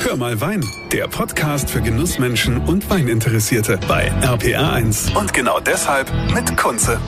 Hör 0.00 0.16
mal 0.16 0.40
Wein, 0.40 0.64
der 0.92 1.08
Podcast 1.08 1.68
für 1.68 1.82
Genussmenschen 1.82 2.58
und 2.58 2.88
Weininteressierte 2.88 3.78
bei 3.88 4.10
RPR1. 4.22 5.16
Und 5.18 5.32
genau 5.32 5.58
deshalb 5.58 6.10
mit 6.32 6.56
Kunze. 6.56 7.00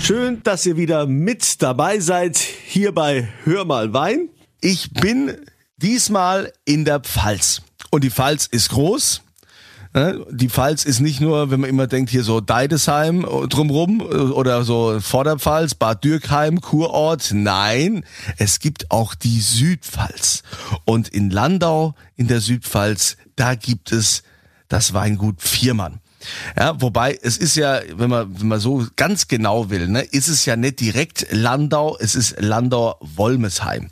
Schön, 0.00 0.42
dass 0.42 0.64
ihr 0.64 0.76
wieder 0.76 1.06
mit 1.06 1.62
dabei 1.62 2.00
seid 2.00 2.38
hier 2.38 2.92
bei 2.92 3.28
Hör 3.44 3.66
mal 3.66 3.92
Wein. 3.92 4.30
Ich 4.60 4.92
bin 4.92 5.36
diesmal 5.76 6.52
in 6.64 6.84
der 6.84 7.00
Pfalz. 7.00 7.60
Und 7.90 8.04
die 8.04 8.10
Pfalz 8.10 8.46
ist 8.46 8.70
groß. 8.70 9.22
Die 10.30 10.50
Pfalz 10.50 10.84
ist 10.84 11.00
nicht 11.00 11.22
nur, 11.22 11.50
wenn 11.50 11.60
man 11.60 11.70
immer 11.70 11.86
denkt, 11.86 12.10
hier 12.10 12.22
so 12.22 12.42
Deidesheim 12.42 13.22
drumrum 13.48 14.02
oder 14.02 14.62
so 14.62 15.00
Vorderpfalz, 15.00 15.74
Bad 15.74 16.04
Dürkheim, 16.04 16.60
Kurort. 16.60 17.30
Nein, 17.32 18.04
es 18.36 18.58
gibt 18.58 18.90
auch 18.90 19.14
die 19.14 19.40
Südpfalz. 19.40 20.42
Und 20.84 21.08
in 21.08 21.30
Landau 21.30 21.94
in 22.14 22.26
der 22.26 22.40
Südpfalz, 22.40 23.16
da 23.36 23.54
gibt 23.54 23.90
es 23.90 24.22
das 24.68 24.92
Weingut 24.92 25.40
Viermann. 25.40 26.00
Ja, 26.58 26.80
wobei 26.80 27.18
es 27.22 27.36
ist 27.36 27.56
ja, 27.56 27.80
wenn 27.96 28.10
man, 28.10 28.40
wenn 28.40 28.48
man 28.48 28.60
so 28.60 28.86
ganz 28.96 29.28
genau 29.28 29.70
will, 29.70 29.88
ne, 29.88 30.02
ist 30.02 30.28
es 30.28 30.44
ja 30.44 30.56
nicht 30.56 30.80
direkt 30.80 31.26
Landau, 31.30 31.96
es 31.98 32.14
ist 32.14 32.40
Landau-Wolmesheim. 32.40 33.88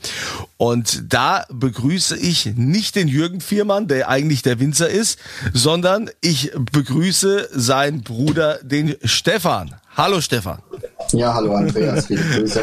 Und 0.57 1.13
da 1.13 1.45
begrüße 1.51 2.17
ich 2.17 2.47
nicht 2.57 2.97
den 2.97 3.09
Jürgen 3.09 3.41
Viermann, 3.41 3.89
der 3.89 4.09
eigentlich 4.09 4.43
der 4.43 4.61
Winzer 4.61 4.89
ist, 4.89 5.19
sondern 5.53 6.11
ich 6.21 6.53
begrüße 6.73 7.49
seinen 7.53 8.03
Bruder, 8.03 8.59
den 8.63 8.97
Stefan. 9.05 9.75
Hallo 9.97 10.21
Stefan. 10.21 10.61
Ja, 11.13 11.35
hallo 11.35 11.55
Andreas, 11.55 12.07
viele 12.07 12.23
Grüße. 12.35 12.63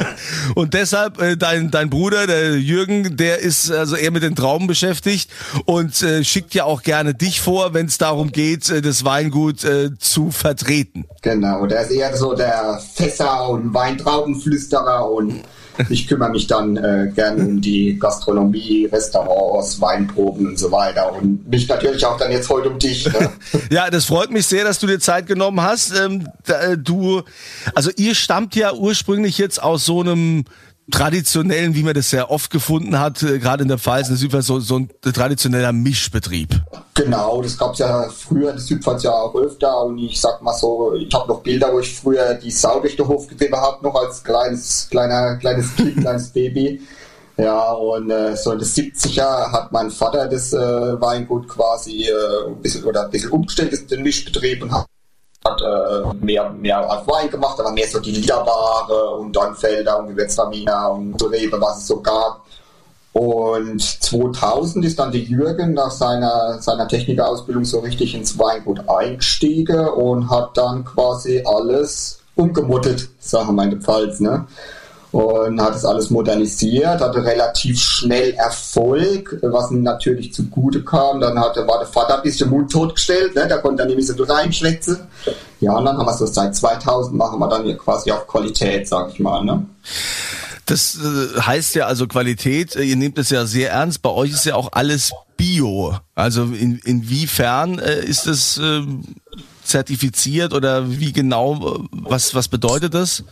Und 0.55 0.73
deshalb 0.73 1.21
äh, 1.21 1.37
dein 1.37 1.71
dein 1.71 1.89
Bruder, 1.89 2.27
der 2.27 2.57
Jürgen, 2.57 3.17
der 3.17 3.39
ist 3.39 3.71
also 3.71 3.95
eher 3.95 4.11
mit 4.11 4.23
den 4.23 4.35
Trauben 4.35 4.67
beschäftigt 4.67 5.29
und 5.65 6.01
äh, 6.03 6.23
schickt 6.23 6.53
ja 6.53 6.65
auch 6.65 6.83
gerne 6.83 7.13
dich 7.13 7.41
vor, 7.41 7.73
wenn 7.73 7.85
es 7.85 7.97
darum 7.97 8.31
geht, 8.31 8.69
äh, 8.69 8.81
das 8.81 9.05
Weingut 9.05 9.63
äh, 9.63 9.97
zu 9.97 10.31
vertreten. 10.31 11.05
Genau, 11.21 11.65
der 11.65 11.81
ist 11.81 11.91
eher 11.91 12.15
so 12.15 12.33
der 12.33 12.81
Fässer 12.93 13.49
und 13.49 13.73
Weintraubenflüsterer 13.73 15.09
und 15.09 15.41
ich 15.89 16.07
kümmere 16.07 16.29
mich 16.29 16.47
dann 16.47 16.77
äh, 16.77 17.11
gerne 17.13 17.43
um 17.43 17.61
die 17.61 17.97
Gastronomie, 17.99 18.87
Restaurants, 18.91 19.79
Weinproben 19.81 20.47
und 20.47 20.59
so 20.59 20.71
weiter. 20.71 21.13
Und 21.13 21.47
mich 21.49 21.67
natürlich 21.67 22.05
auch 22.05 22.17
dann 22.17 22.31
jetzt 22.31 22.49
heute 22.49 22.69
um 22.69 22.79
dich. 22.79 23.05
Ne? 23.05 23.29
ja, 23.71 23.89
das 23.89 24.05
freut 24.05 24.31
mich 24.31 24.45
sehr, 24.47 24.63
dass 24.63 24.79
du 24.79 24.87
dir 24.87 24.99
Zeit 24.99 25.27
genommen 25.27 25.61
hast. 25.61 25.93
Ähm, 25.97 26.27
äh, 26.47 26.77
du, 26.77 27.23
also 27.73 27.91
ihr 27.95 28.15
stammt 28.15 28.55
ja 28.55 28.73
ursprünglich 28.73 29.37
jetzt 29.37 29.61
aus 29.61 29.85
so 29.85 30.01
einem 30.01 30.45
traditionellen, 30.91 31.73
wie 31.75 31.83
man 31.83 31.93
das 31.93 32.09
sehr 32.09 32.29
oft 32.29 32.51
gefunden 32.51 32.99
hat, 32.99 33.23
äh, 33.23 33.39
gerade 33.39 33.63
in 33.63 33.69
der 33.69 33.77
Pfalz, 33.77 34.07
in 34.07 34.13
der 34.13 34.19
Südpfalz, 34.19 34.45
so, 34.45 34.59
so 34.59 34.77
ein 34.77 34.89
traditioneller 35.01 35.71
Mischbetrieb. 35.71 36.61
Genau, 36.93 37.41
das 37.41 37.57
gab 37.57 37.73
es 37.73 37.79
ja 37.79 38.09
früher 38.09 38.49
in 38.49 38.57
der 38.57 38.59
Südpfalz 38.59 39.03
ja 39.03 39.11
auch 39.11 39.33
öfter 39.35 39.85
und 39.85 39.97
ich 39.97 40.19
sag 40.19 40.41
mal 40.41 40.53
so, 40.53 40.93
ich 40.93 41.13
habe 41.13 41.27
noch 41.27 41.41
Bilder, 41.41 41.73
wo 41.73 41.79
ich 41.79 41.95
früher 41.95 42.35
die 42.35 42.51
Sau 42.51 42.79
durch 42.79 42.95
den 42.95 43.07
Hof 43.07 43.27
getrieben 43.27 43.55
habe, 43.55 43.83
noch 43.83 43.95
als 43.95 44.23
kleines, 44.23 44.87
kleiner, 44.91 45.37
kleines 45.37 45.75
Kind, 45.75 45.97
kleines 45.97 46.29
Baby. 46.33 46.81
Ja, 47.37 47.71
und 47.71 48.11
äh, 48.11 48.35
so 48.35 48.51
in 48.51 48.59
den 48.59 48.67
70er 48.67 49.51
hat 49.51 49.71
mein 49.71 49.89
Vater 49.89 50.27
das 50.27 50.53
äh, 50.53 50.57
Weingut 50.57 51.47
quasi 51.47 52.03
äh, 52.03 52.49
ein 52.49 52.61
bisschen 52.61 52.83
oder 52.83 53.05
ein 53.05 53.09
bisschen 53.09 53.31
umgestellt, 53.31 53.89
den 53.89 54.03
Mischbetrieb 54.03 54.61
und 54.61 54.71
hat 54.71 54.85
hat 55.45 55.61
äh, 55.61 56.13
mehr, 56.23 56.49
mehr 56.51 56.89
auf 56.89 57.07
Wein 57.07 57.29
gemacht, 57.29 57.59
aber 57.59 57.71
mehr 57.71 57.87
so 57.87 57.99
die 57.99 58.11
Liederware 58.11 59.15
und 59.17 59.35
dann 59.35 59.55
Felder 59.55 59.99
und 59.99 60.09
Gewürztraminer 60.09 60.91
und 60.91 61.19
so 61.19 61.27
Rebe, 61.27 61.59
was 61.59 61.79
es 61.79 61.87
so 61.87 62.01
gab. 62.01 62.41
Und 63.13 63.81
2000 63.81 64.85
ist 64.85 64.97
dann 64.99 65.11
die 65.11 65.23
Jürgen 65.23 65.73
nach 65.73 65.91
seiner, 65.91 66.61
seiner 66.61 66.87
Technikerausbildung 66.87 67.65
so 67.65 67.79
richtig 67.79 68.15
ins 68.15 68.39
Weingut 68.39 68.87
eingestiegen 68.87 69.87
und 69.89 70.29
hat 70.29 70.57
dann 70.57 70.85
quasi 70.85 71.43
alles 71.45 72.19
umgemuttelt, 72.35 73.09
sagen 73.19 73.55
wir 73.55 73.77
Pfalz. 73.77 74.21
Ne? 74.21 74.45
Und 75.11 75.61
hat 75.61 75.75
das 75.75 75.83
alles 75.83 76.09
modernisiert, 76.09 77.01
hatte 77.01 77.23
relativ 77.23 77.79
schnell 77.79 78.31
Erfolg, 78.31 79.37
was 79.41 79.71
ihm 79.71 79.83
natürlich 79.83 80.33
zugute 80.33 80.83
kam. 80.83 81.19
Dann 81.19 81.37
hatte, 81.37 81.67
war 81.67 81.79
der 81.79 81.87
Vater 81.87 82.17
ein 82.17 82.23
bisschen 82.23 82.49
mundtot 82.49 82.95
gestellt, 82.95 83.35
ne? 83.35 83.47
da 83.47 83.57
konnte 83.57 83.83
er 83.83 83.89
nämlich 83.89 84.07
so 84.07 84.23
reinschwätzen. 84.23 84.99
Ja, 85.59 85.73
und 85.73 85.85
dann 85.85 85.97
haben 85.97 86.05
wir 86.05 86.13
so 86.13 86.25
seit 86.25 86.55
2000 86.55 87.15
machen 87.15 87.39
wir 87.39 87.49
dann 87.49 87.63
hier 87.63 87.77
quasi 87.77 88.11
auf 88.11 88.25
Qualität, 88.25 88.87
sag 88.87 89.11
ich 89.11 89.19
mal. 89.19 89.43
Ne? 89.43 89.65
Das 90.65 90.97
äh, 90.97 91.41
heißt 91.41 91.75
ja 91.75 91.87
also 91.87 92.07
Qualität, 92.07 92.77
äh, 92.77 92.83
ihr 92.83 92.95
nehmt 92.95 93.17
es 93.17 93.29
ja 93.29 93.45
sehr 93.45 93.71
ernst, 93.71 94.01
bei 94.01 94.09
euch 94.09 94.31
ist 94.31 94.45
ja 94.45 94.55
auch 94.55 94.69
alles 94.71 95.11
Bio. 95.35 95.97
Also 96.15 96.43
in, 96.43 96.79
inwiefern 96.85 97.79
äh, 97.79 98.05
ist 98.05 98.27
es 98.27 98.57
äh, 98.59 98.81
zertifiziert 99.63 100.53
oder 100.53 100.89
wie 100.99 101.11
genau, 101.11 101.85
was, 101.91 102.33
was 102.33 102.47
bedeutet 102.47 102.93
das? 102.93 103.23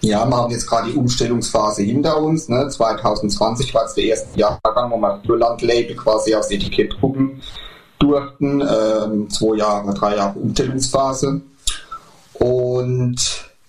Ja, 0.00 0.26
wir 0.26 0.36
haben 0.36 0.50
jetzt 0.50 0.66
gerade 0.66 0.90
die 0.90 0.96
Umstellungsphase 0.96 1.82
hinter 1.82 2.20
uns. 2.20 2.48
Ne? 2.48 2.68
2020 2.68 3.72
war 3.74 3.84
es 3.84 3.94
der 3.94 4.04
erste 4.04 4.38
Jahrgang, 4.38 4.90
wo 4.90 4.96
wir 4.96 5.20
Irland-Label 5.28 5.96
quasi 5.96 6.34
aufs 6.34 6.50
Etikett 6.50 6.92
drucken 7.00 7.40
durften. 7.98 8.60
Ähm, 8.60 9.30
zwei 9.30 9.56
Jahre, 9.56 9.94
drei 9.94 10.16
Jahre 10.16 10.38
Umstellungsphase. 10.38 11.40
Und 12.34 13.16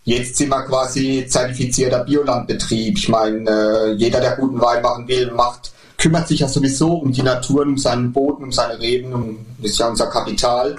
jetzt 0.03 0.38
sind 0.38 0.50
wir 0.50 0.63
quasi 0.63 1.25
zertifizierter 1.28 2.03
Biolandbetrieb. 2.03 2.97
Ich 2.97 3.09
meine, 3.09 3.50
äh, 3.50 3.91
jeder, 3.94 4.19
der 4.19 4.35
guten 4.35 4.59
Wein 4.59 4.81
machen 4.81 5.07
will, 5.07 5.31
macht, 5.31 5.72
kümmert 5.97 6.28
sich 6.28 6.39
ja 6.39 6.47
sowieso 6.47 6.94
um 6.94 7.12
die 7.12 7.22
Natur, 7.22 7.63
um 7.63 7.78
seinen 7.78 8.12
Boden, 8.12 8.45
um 8.45 8.51
seine 8.51 8.79
Reben, 8.79 9.13
um, 9.13 9.45
das 9.59 9.72
ist 9.72 9.79
ja 9.79 9.88
unser 9.88 10.07
Kapital. 10.07 10.78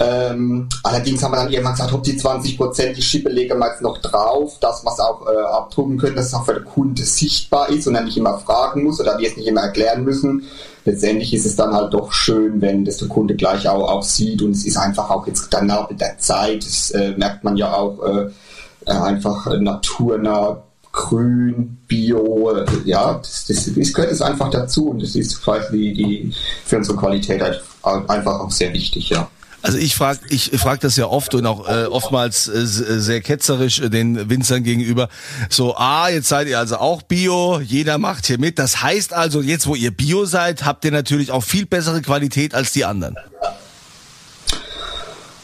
Ähm, 0.00 0.68
allerdings 0.84 1.22
haben 1.22 1.32
wir 1.32 1.38
dann 1.38 1.50
irgendwann 1.50 1.72
gesagt, 1.72 1.92
ob 1.92 2.04
die 2.04 2.16
20 2.16 2.56
Prozent, 2.56 2.96
die 2.96 3.02
Schippe 3.02 3.30
legen 3.30 3.58
wir 3.58 3.68
jetzt 3.68 3.82
noch 3.82 3.98
drauf, 3.98 4.56
dass 4.60 4.84
wir 4.84 4.92
es 4.92 5.00
auch 5.00 5.26
äh, 5.26 5.36
abdrucken 5.36 5.98
können, 5.98 6.14
dass 6.14 6.26
es 6.26 6.34
auch 6.34 6.44
für 6.44 6.54
den 6.54 6.64
Kunde 6.64 7.02
sichtbar 7.02 7.68
ist 7.68 7.88
und 7.88 7.96
er 7.96 8.04
nicht 8.04 8.16
immer 8.16 8.38
fragen 8.38 8.84
muss 8.84 9.00
oder 9.00 9.18
wir 9.18 9.28
es 9.28 9.36
nicht 9.36 9.48
immer 9.48 9.62
erklären 9.62 10.04
müssen. 10.04 10.44
Letztendlich 10.84 11.34
ist 11.34 11.46
es 11.46 11.56
dann 11.56 11.74
halt 11.74 11.92
doch 11.92 12.12
schön, 12.12 12.60
wenn 12.60 12.84
das 12.84 12.98
der 12.98 13.08
Kunde 13.08 13.34
gleich 13.34 13.68
auch, 13.68 13.90
auch 13.90 14.04
sieht 14.04 14.40
und 14.40 14.52
es 14.52 14.64
ist 14.64 14.76
einfach 14.76 15.10
auch 15.10 15.26
jetzt 15.26 15.48
danach 15.50 15.90
mit 15.90 16.00
der 16.00 16.16
Zeit, 16.18 16.64
das 16.64 16.92
äh, 16.92 17.14
merkt 17.16 17.42
man 17.42 17.56
ja 17.56 17.74
auch 17.74 18.00
äh, 18.04 18.30
äh 18.86 18.92
einfach 18.92 19.46
naturnah, 19.58 20.62
grün, 20.92 21.78
bio, 21.88 22.52
äh, 22.52 22.66
ja, 22.84 23.14
das, 23.14 23.46
das, 23.46 23.68
das 23.74 23.92
gehört 23.92 24.12
es 24.12 24.22
einfach 24.22 24.48
dazu 24.48 24.90
und 24.90 25.02
das 25.02 25.16
ist 25.16 25.42
quasi 25.42 25.92
die, 25.92 26.32
für 26.64 26.76
unsere 26.76 26.96
Qualität 26.96 27.42
einfach 27.82 28.40
auch 28.40 28.50
sehr 28.52 28.72
wichtig, 28.72 29.10
ja. 29.10 29.28
Also 29.60 29.76
ich 29.76 29.96
frage 29.96 30.20
ich 30.30 30.50
frag 30.56 30.80
das 30.80 30.96
ja 30.96 31.06
oft 31.06 31.34
und 31.34 31.44
auch 31.44 31.68
äh, 31.68 31.86
oftmals 31.86 32.46
äh, 32.46 32.64
sehr 32.64 33.20
ketzerisch 33.20 33.80
äh, 33.80 33.90
den 33.90 34.30
Winzern 34.30 34.62
gegenüber. 34.62 35.08
So, 35.50 35.76
ah, 35.76 36.08
jetzt 36.08 36.28
seid 36.28 36.46
ihr 36.46 36.58
also 36.58 36.76
auch 36.76 37.02
Bio, 37.02 37.58
jeder 37.60 37.98
macht 37.98 38.26
hier 38.26 38.38
mit. 38.38 38.58
Das 38.58 38.82
heißt 38.82 39.12
also, 39.12 39.40
jetzt 39.40 39.66
wo 39.66 39.74
ihr 39.74 39.90
Bio 39.90 40.26
seid, 40.26 40.64
habt 40.64 40.84
ihr 40.84 40.92
natürlich 40.92 41.32
auch 41.32 41.42
viel 41.42 41.66
bessere 41.66 42.02
Qualität 42.02 42.54
als 42.54 42.72
die 42.72 42.84
anderen. 42.84 43.16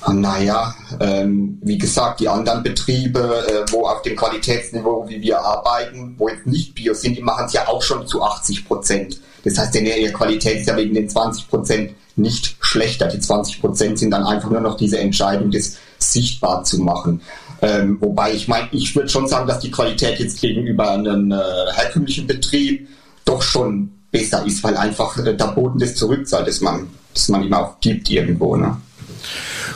Naja, 0.07 0.75
ähm, 1.01 1.59
wie 1.63 1.79
gesagt, 1.79 2.21
die 2.21 2.29
anderen 2.29 2.63
Betriebe, 2.63 3.45
äh, 3.49 3.73
wo 3.73 3.87
auf 3.87 4.03
dem 4.03 4.17
Qualitätsniveau, 4.17 5.09
wie 5.09 5.21
wir 5.23 5.41
arbeiten, 5.41 6.15
wo 6.19 6.29
jetzt 6.29 6.47
nicht 6.47 6.75
Bio 6.75 6.95
sind, 6.95 7.17
die 7.17 7.23
machen 7.23 7.47
es 7.47 7.55
ja 7.55 7.67
auch 7.67 7.83
schon 7.83 8.07
zu 8.07 8.23
80 8.23 8.67
Prozent. 8.67 9.21
Das 9.45 9.59
heißt, 9.59 9.75
denn 9.75 9.87
ihre 9.87 10.13
Qualität 10.13 10.61
ist 10.61 10.69
ja 10.69 10.77
wegen 10.77 10.95
den 10.95 11.09
20 11.09 11.49
Prozent 11.49 11.95
nicht 12.17 12.61
schlechter. 12.75 13.07
Die 13.07 13.21
20 13.21 13.61
Prozent 13.61 13.99
sind 13.99 14.11
dann 14.11 14.25
einfach 14.25 14.51
nur 14.51 14.61
noch 14.61 14.77
diese 14.77 14.99
Entscheidung, 14.99 15.51
das 15.51 15.77
sichtbar 15.99 16.65
zu 16.65 16.81
machen. 16.81 17.21
Ähm, 17.63 17.99
wobei 18.01 18.35
ich 18.35 18.49
meine, 18.49 18.69
ich 18.73 18.95
würde 18.97 19.09
schon 19.09 19.29
sagen, 19.29 19.47
dass 19.47 19.61
die 19.61 19.71
Qualität 19.71 20.19
jetzt 20.19 20.41
gegenüber 20.41 20.91
einem 20.91 21.31
äh, 21.31 21.37
herkömmlichen 21.73 22.27
Betrieb 22.27 22.89
doch 23.25 23.43
schon 23.43 23.91
besser 24.11 24.45
ist, 24.45 24.63
weil 24.65 24.77
einfach 24.77 25.17
äh, 25.19 25.37
der 25.37 25.47
Boden 25.47 25.79
das 25.79 25.95
zurückzahlt, 25.95 26.49
das 26.49 26.61
man, 26.61 26.89
das 27.15 27.29
man 27.29 27.45
ihm 27.45 27.55
auch 27.55 27.81
gibt 27.81 28.11
irgendwo. 28.11 28.57
Ne? 28.57 28.77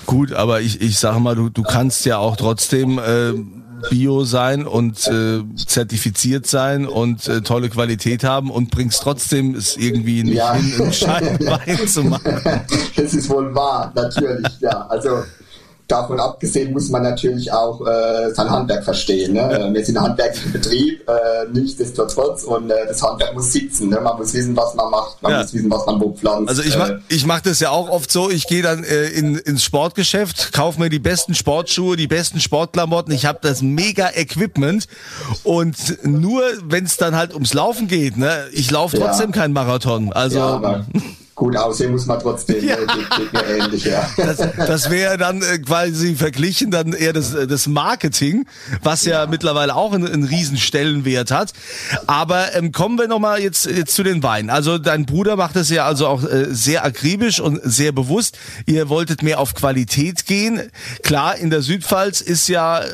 Gut, 0.05 0.33
aber 0.33 0.61
ich, 0.61 0.81
ich 0.81 0.99
sage 0.99 1.21
mal, 1.21 1.37
du, 1.37 1.49
du 1.51 1.63
kannst 1.63 2.05
ja 2.05 2.19
auch 2.19 2.37
trotzdem 2.37 2.99
äh, 2.99 3.33
Bio 3.91 4.25
sein 4.25 4.67
und 4.67 5.07
äh, 5.07 5.43
zertifiziert 5.57 6.47
sein 6.47 6.87
und 6.87 7.29
äh, 7.29 7.41
tolle 7.43 7.69
Qualität 7.69 8.25
haben 8.25 8.51
und 8.51 8.71
bringst 8.71 9.03
trotzdem 9.03 9.55
es 9.55 9.77
irgendwie 9.77 10.23
nicht 10.25 10.37
ja. 10.37 10.55
hin, 10.55 10.81
einen 10.81 10.93
Scheibenwein 10.93 11.89
zu 11.89 12.05
machen. 12.05 12.41
Das 12.97 13.15
ist 13.15 13.29
wohl 13.29 13.55
wahr, 13.55 13.93
natürlich, 13.95 14.61
ja. 14.61 14.87
Also 14.89 15.23
davon 15.89 16.21
abgesehen 16.21 16.73
muss 16.73 16.91
man 16.91 17.03
natürlich 17.03 17.51
auch 17.51 17.81
äh, 17.81 18.31
sein 18.35 18.51
Handwerk 18.51 18.85
verstehen. 18.85 19.33
Ne? 19.33 19.71
Wir 19.73 19.85
sind 19.85 19.97
ein 19.97 20.05
handwerklicher 20.05 20.51
Betrieb, 20.51 21.09
äh, 21.09 21.49
nichtsdestotrotz 21.51 22.45
und 22.45 22.71
äh, 22.71 22.87
das 22.87 23.03
Handwerk 23.03 23.35
muss 23.35 23.53
sitzen. 23.53 23.89
Ne? 23.89 23.99
Man 24.01 24.19
muss 24.19 24.35
wissen, 24.35 24.55
was 24.55 24.75
man 24.75 24.91
macht, 24.91 25.23
man 25.23 25.33
ja. 25.33 25.39
muss 25.43 25.55
wissen, 25.55 25.71
was 25.71 25.87
man 25.87 25.99
wo 25.99 26.13
pflanzt. 26.13 26.51
Also 26.51 26.63
ich 26.63 26.77
mach, 26.77 26.91
äh. 26.91 26.99
ich 27.09 27.25
mach 27.25 27.41
das 27.41 27.61
ja 27.61 27.71
auch 27.71 27.89
oft 27.89 28.13
so, 28.13 28.31
ich 28.31 28.47
gehe 28.47 28.63
dann 28.63 28.85
äh, 28.85 29.07
in, 29.07 29.37
ins 29.37 29.65
Sportgeschäft, 29.65 30.53
kaufe 30.53 30.79
mir 30.79 30.91
die 30.91 30.99
besten 30.99 31.35
Sportschuhe, 31.35 31.97
die 31.97 32.07
besten 32.07 32.39
Sportklamotten, 32.39 33.13
ich 33.15 33.25
habe 33.25 33.39
das 33.41 33.63
mega 33.63 34.11
Equipment 34.15 34.89
und 35.43 36.05
nur 36.05 36.43
wenn 36.65 36.85
es 36.85 36.99
dann 36.99 37.17
halt 37.17 37.33
ums 37.33 37.55
Laufen 37.55 37.89
geht, 37.89 38.19
ne, 38.19 38.45
ich 38.53 38.71
laufe 38.71 38.99
trotzdem 38.99 39.31
ja. 39.31 39.37
kein 39.37 39.53
Marathon. 39.55 40.13
Also 40.13 40.39
ja, 40.39 40.85
gut 41.39 41.57
aussehen 41.57 41.93
muss 41.93 42.05
man 42.07 42.19
trotzdem. 42.21 42.67
Ja. 42.67 42.75
Äh, 42.75 43.59
ähnlich, 43.59 43.85
ja. 43.85 44.09
Das, 44.17 44.37
das 44.37 44.91
wäre 44.91 45.17
dann 45.17 45.41
äh, 45.41 45.59
quasi 45.59 46.17
verglichen 46.17 46.71
dann 46.71 46.93
eher 46.93 47.13
das, 47.13 47.33
äh, 47.33 47.47
das 47.47 47.67
Marketing, 47.67 48.45
was 48.83 49.05
ja, 49.05 49.23
ja. 49.23 49.27
mittlerweile 49.27 49.75
auch 49.75 49.93
einen, 49.93 50.07
einen 50.07 50.25
riesen 50.25 50.59
Stellenwert 50.59 51.31
hat. 51.31 51.53
Aber 52.07 52.55
ähm, 52.55 52.73
kommen 52.73 52.99
wir 52.99 53.07
nochmal 53.07 53.41
jetzt, 53.41 53.67
jetzt 53.67 53.95
zu 53.95 54.03
den 54.03 54.23
Weinen. 54.23 54.51
Also 54.51 54.79
dein 54.79 55.07
Bruder 55.07 55.37
macht 55.37 55.57
das 55.57 55.71
ja 55.71 55.87
also 55.87 56.09
auch 56.09 56.25
äh, 56.25 56.47
sehr 56.51 56.85
akribisch 56.85 57.41
und 57.41 57.61
sehr 57.63 57.93
bewusst. 57.93 58.37
Ihr 58.67 58.89
wolltet 58.89 59.23
mehr 59.23 59.39
auf 59.39 59.55
Qualität 59.55 60.27
gehen. 60.27 60.61
Klar, 61.03 61.37
in 61.37 61.51
der 61.51 61.63
Südpfalz 61.63 62.21
ist 62.21 62.49
ja 62.49 62.81
äh, 62.81 62.87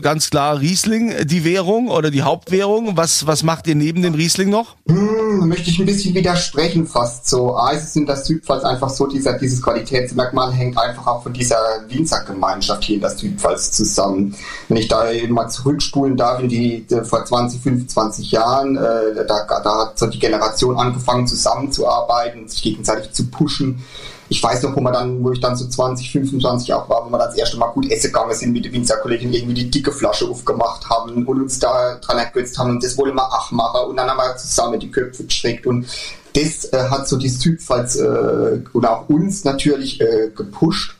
ganz 0.00 0.30
klar 0.30 0.60
Riesling 0.60 1.14
die 1.26 1.44
Währung 1.44 1.88
oder 1.88 2.10
die 2.10 2.22
Hauptwährung. 2.22 2.96
Was, 2.96 3.26
was 3.26 3.42
macht 3.42 3.66
ihr 3.66 3.74
neben 3.74 4.02
dem 4.02 4.14
Riesling 4.14 4.50
noch? 4.50 4.76
Hm, 4.88 5.48
möchte 5.48 5.70
ich 5.70 5.78
ein 5.78 5.86
bisschen 5.86 6.14
widersprechen 6.14 6.86
fast 6.86 7.28
so. 7.28 7.56
A, 7.56 7.70
ist 7.70 7.84
es 7.84 7.96
in 7.96 8.06
der 8.06 8.16
Südpfalz 8.16 8.64
einfach 8.64 8.88
so, 8.88 9.06
dieser, 9.06 9.38
dieses 9.38 9.60
Qualitätsmerkmal 9.60 10.52
hängt 10.52 10.78
einfach 10.78 11.06
auch 11.06 11.22
von 11.22 11.32
dieser 11.32 11.58
Winzergemeinschaft 11.88 12.84
hier 12.84 12.96
in 12.96 13.00
der 13.00 13.10
Südpfalz 13.10 13.72
zusammen. 13.72 14.34
Wenn 14.68 14.78
ich 14.78 14.88
da 14.88 15.10
eben 15.10 15.34
mal 15.34 15.48
zurückspulen 15.48 16.16
darf 16.16 16.40
in 16.40 16.48
die, 16.48 16.86
die 16.86 17.04
vor 17.04 17.24
20, 17.24 17.60
25 17.60 18.30
Jahren, 18.30 18.76
äh, 18.76 19.26
da, 19.26 19.46
da 19.46 19.78
hat 19.78 19.98
so 19.98 20.06
die 20.06 20.18
Generation 20.18 20.76
angefangen 20.76 21.26
zusammenzuarbeiten, 21.26 22.48
sich 22.48 22.62
gegenseitig 22.62 23.12
zu 23.12 23.26
pushen 23.26 23.82
ich 24.28 24.42
weiß 24.42 24.62
noch, 24.62 24.74
wo 24.76 24.80
man 24.80 24.92
dann, 24.92 25.22
wo 25.22 25.32
ich 25.32 25.40
dann 25.40 25.56
so 25.56 25.66
20, 25.66 26.10
25 26.10 26.72
auch 26.72 26.88
war, 26.88 27.04
wo 27.04 27.10
wir 27.10 27.18
das 27.18 27.36
erste 27.36 27.58
Mal 27.58 27.68
gut 27.68 27.90
essen 27.90 28.12
gegangen 28.12 28.34
sind 28.34 28.52
mit 28.52 28.64
den 28.64 28.72
Winzerkollegen, 28.72 29.32
irgendwie 29.32 29.54
die 29.54 29.70
dicke 29.70 29.92
Flasche 29.92 30.28
aufgemacht 30.28 30.88
haben 30.88 31.26
und 31.26 31.42
uns 31.42 31.58
da 31.58 31.96
dran 31.96 32.18
ergötzt 32.18 32.58
haben. 32.58 32.70
Und 32.70 32.84
das 32.84 32.96
wollen 32.96 33.14
wir 33.14 33.26
auch 33.26 33.50
machen. 33.50 33.90
Und 33.90 33.96
dann 33.96 34.08
haben 34.08 34.18
wir 34.18 34.36
zusammen 34.36 34.80
die 34.80 34.90
Köpfe 34.90 35.24
gestreckt 35.24 35.66
und 35.66 35.86
das 36.34 36.72
äh, 36.72 36.88
hat 36.88 37.06
so 37.06 37.18
die 37.18 37.28
Südpfalz 37.28 37.96
äh, 37.96 38.60
und 38.72 38.86
auch 38.86 39.08
uns 39.08 39.44
natürlich 39.44 40.00
äh, 40.00 40.30
gepusht 40.34 40.96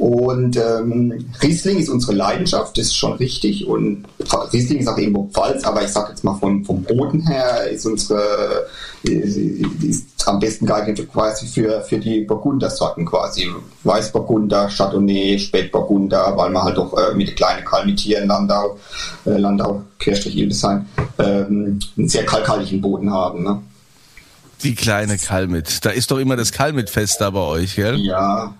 und 0.00 0.56
ähm, 0.56 1.26
Riesling 1.42 1.78
ist 1.78 1.90
unsere 1.90 2.14
Leidenschaft, 2.14 2.78
das 2.78 2.86
ist 2.86 2.96
schon 2.96 3.12
richtig. 3.18 3.66
Und 3.66 4.06
Riesling 4.50 4.78
ist 4.78 4.88
auch 4.88 4.96
irgendwo 4.96 5.28
Pfalz, 5.30 5.62
aber 5.64 5.84
ich 5.84 5.90
sage 5.90 6.12
jetzt 6.12 6.24
mal 6.24 6.38
vom, 6.38 6.64
vom 6.64 6.82
Boden 6.84 7.26
her 7.26 7.68
ist 7.70 7.84
unsere 7.84 8.66
ist, 9.02 10.26
am 10.26 10.38
besten 10.38 10.64
geeignet 10.64 11.06
quasi 11.12 11.46
für, 11.46 11.82
für 11.82 11.98
die 11.98 12.22
Burgundersorten 12.22 13.04
quasi. 13.04 13.50
Weißburgunder, 13.84 14.68
Chardonnay, 14.68 15.38
Spätburgunder, 15.38 16.34
weil 16.34 16.48
man 16.48 16.62
halt 16.62 16.78
auch 16.78 16.96
äh, 16.96 17.14
mit 17.14 17.28
den 17.28 17.34
kleinen 17.34 17.66
Kalmitieren, 17.66 18.26
Landau, 18.26 18.78
äh, 19.26 19.36
Landau, 19.36 19.82
Querstrich 19.98 20.34
Ildesheim, 20.34 20.86
ähm, 21.18 21.78
einen 21.98 22.08
sehr 22.08 22.24
kalkhaltigen 22.24 22.80
Boden 22.80 23.12
haben. 23.12 23.42
Ne? 23.42 23.60
Die 24.62 24.74
kleine 24.74 25.18
Kalmit. 25.18 25.84
Da 25.84 25.90
ist 25.90 26.10
doch 26.10 26.18
immer 26.18 26.36
das 26.36 26.52
Kalmit-Fest 26.52 27.20
da 27.20 27.28
bei 27.28 27.40
euch, 27.40 27.76
gell? 27.76 27.98
Ja, 27.98 28.54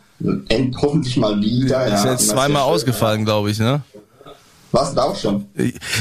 End, 0.48 0.76
hoffentlich 0.80 1.16
mal 1.16 1.40
wieder. 1.40 1.86
Ist 1.86 2.04
ja, 2.04 2.12
jetzt 2.12 2.28
zweimal 2.28 2.62
ausgefallen, 2.62 3.24
glaube 3.24 3.50
ich, 3.50 3.58
ne? 3.58 3.82
Warst 4.72 4.92
du 4.92 4.96
da 4.96 5.02
auch 5.02 5.16
schon? 5.16 5.46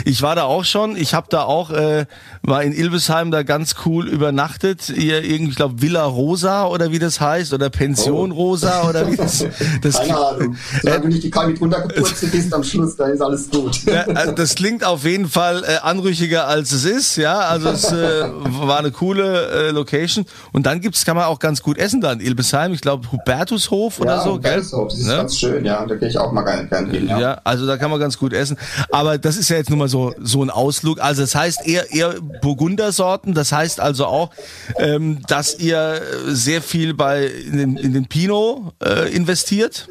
Ich 0.06 0.22
war 0.22 0.36
da 0.36 0.44
auch 0.44 0.64
schon. 0.64 0.96
Ich 0.96 1.14
habe 1.14 1.28
da 1.30 1.44
auch 1.44 1.72
äh, 1.72 2.06
war 2.44 2.64
in 2.64 2.74
Ilvesheim 2.74 3.32
da 3.32 3.44
ganz 3.44 3.76
cool 3.86 4.08
übernachtet. 4.08 4.90
Irgendwie, 4.90 5.50
ich 5.50 5.56
glaube 5.56 5.82
Villa 5.82 6.06
Rosa 6.06 6.66
oder 6.68 6.92
wie 6.92 7.00
das 7.00 7.20
heißt 7.20 7.54
oder 7.54 7.70
Pension 7.70 8.32
oh. 8.32 8.36
Rosa 8.36 8.88
oder 8.88 9.12
wie 9.12 9.18
das. 9.18 9.46
das 9.82 9.98
Keine 9.98 10.18
Ahnung. 10.18 10.56
Solange 10.82 10.98
äh, 10.98 11.02
du 11.02 11.08
nicht 11.10 11.24
die 11.24 11.30
Kalmit 11.30 11.60
runtergepurzelt 11.60 12.32
bist 12.32 12.54
am 12.54 12.64
Schluss, 12.64 12.96
dann 12.96 13.12
ist 13.12 13.22
alles 13.22 13.50
gut. 13.50 13.84
Ja, 13.86 14.04
also 14.04 14.34
das 14.34 14.56
klingt 14.56 14.86
auf 14.86 15.04
jeden 15.04 15.28
Fall 15.28 15.64
äh, 15.64 15.78
anrüchiger 15.82 16.48
als 16.48 16.72
es 16.72 16.86
ist. 16.86 17.16
Ja, 17.16 17.40
also 17.40 17.70
es 17.70 17.92
äh, 17.92 18.30
war 18.32 18.80
eine 18.80 18.92
coole 18.92 19.70
äh, 19.70 19.72
Location. 19.72 20.26
Und 20.52 20.66
dann 20.66 20.80
gibt's 20.82 21.06
kann 21.06 21.16
man 21.16 21.26
auch 21.26 21.40
ganz 21.40 21.64
gut 21.64 21.80
essen 21.80 22.02
da 22.02 22.12
in 22.12 22.20
Ilbesheim. 22.20 22.72
Ich 22.72 22.82
glaube 22.82 23.12
Hubertushof 23.12 24.00
oder 24.00 24.18
ja, 24.18 24.24
so. 24.24 24.34
Hubertushof, 24.34 24.90
das 24.90 25.00
ist 25.00 25.08
ne? 25.08 25.16
ganz 25.16 25.38
schön. 25.38 25.66
Ja, 25.66 25.84
da 25.88 25.96
gehe 25.96 26.08
ich 26.08 26.20
auch 26.20 26.32
mal 26.32 26.44
gerne, 26.44 26.68
gerne 26.68 26.92
hin. 26.92 27.08
Ja. 27.08 27.20
ja, 27.20 27.42
also 27.44 27.66
da 27.66 27.78
kann 27.78 27.90
man 27.90 28.00
ganz 28.00 28.20
gut 28.20 28.32
essen. 28.32 28.59
Aber 28.92 29.18
das 29.18 29.38
ist 29.38 29.50
ja 29.50 29.58
jetzt 29.58 29.70
nur 29.70 29.80
mal 29.80 29.88
so, 29.88 30.14
so 30.22 30.44
ein 30.44 30.50
Ausflug. 30.50 31.00
Also 31.02 31.22
das 31.22 31.36
heißt 31.36 31.68
eher, 31.68 31.92
eher 31.92 32.16
Burgundersorten. 32.42 33.34
Das 33.34 33.52
heißt 33.52 33.80
also 33.80 34.06
auch, 34.06 34.32
ähm, 34.78 35.22
dass 35.28 35.58
ihr 35.60 36.02
sehr 36.28 36.62
viel 36.62 36.94
bei 36.94 37.26
in 37.26 37.58
den, 37.58 37.78
in 37.78 37.94
den 37.94 38.08
Pinot 38.08 38.74
äh, 38.84 39.14
investiert. 39.14 39.88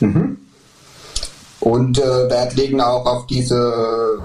Mhm. 0.00 0.38
Und 1.60 1.98
äh, 1.98 2.28
Wert 2.28 2.56
legen 2.56 2.80
auch 2.82 3.06
auf 3.06 3.26
diese 3.26 3.56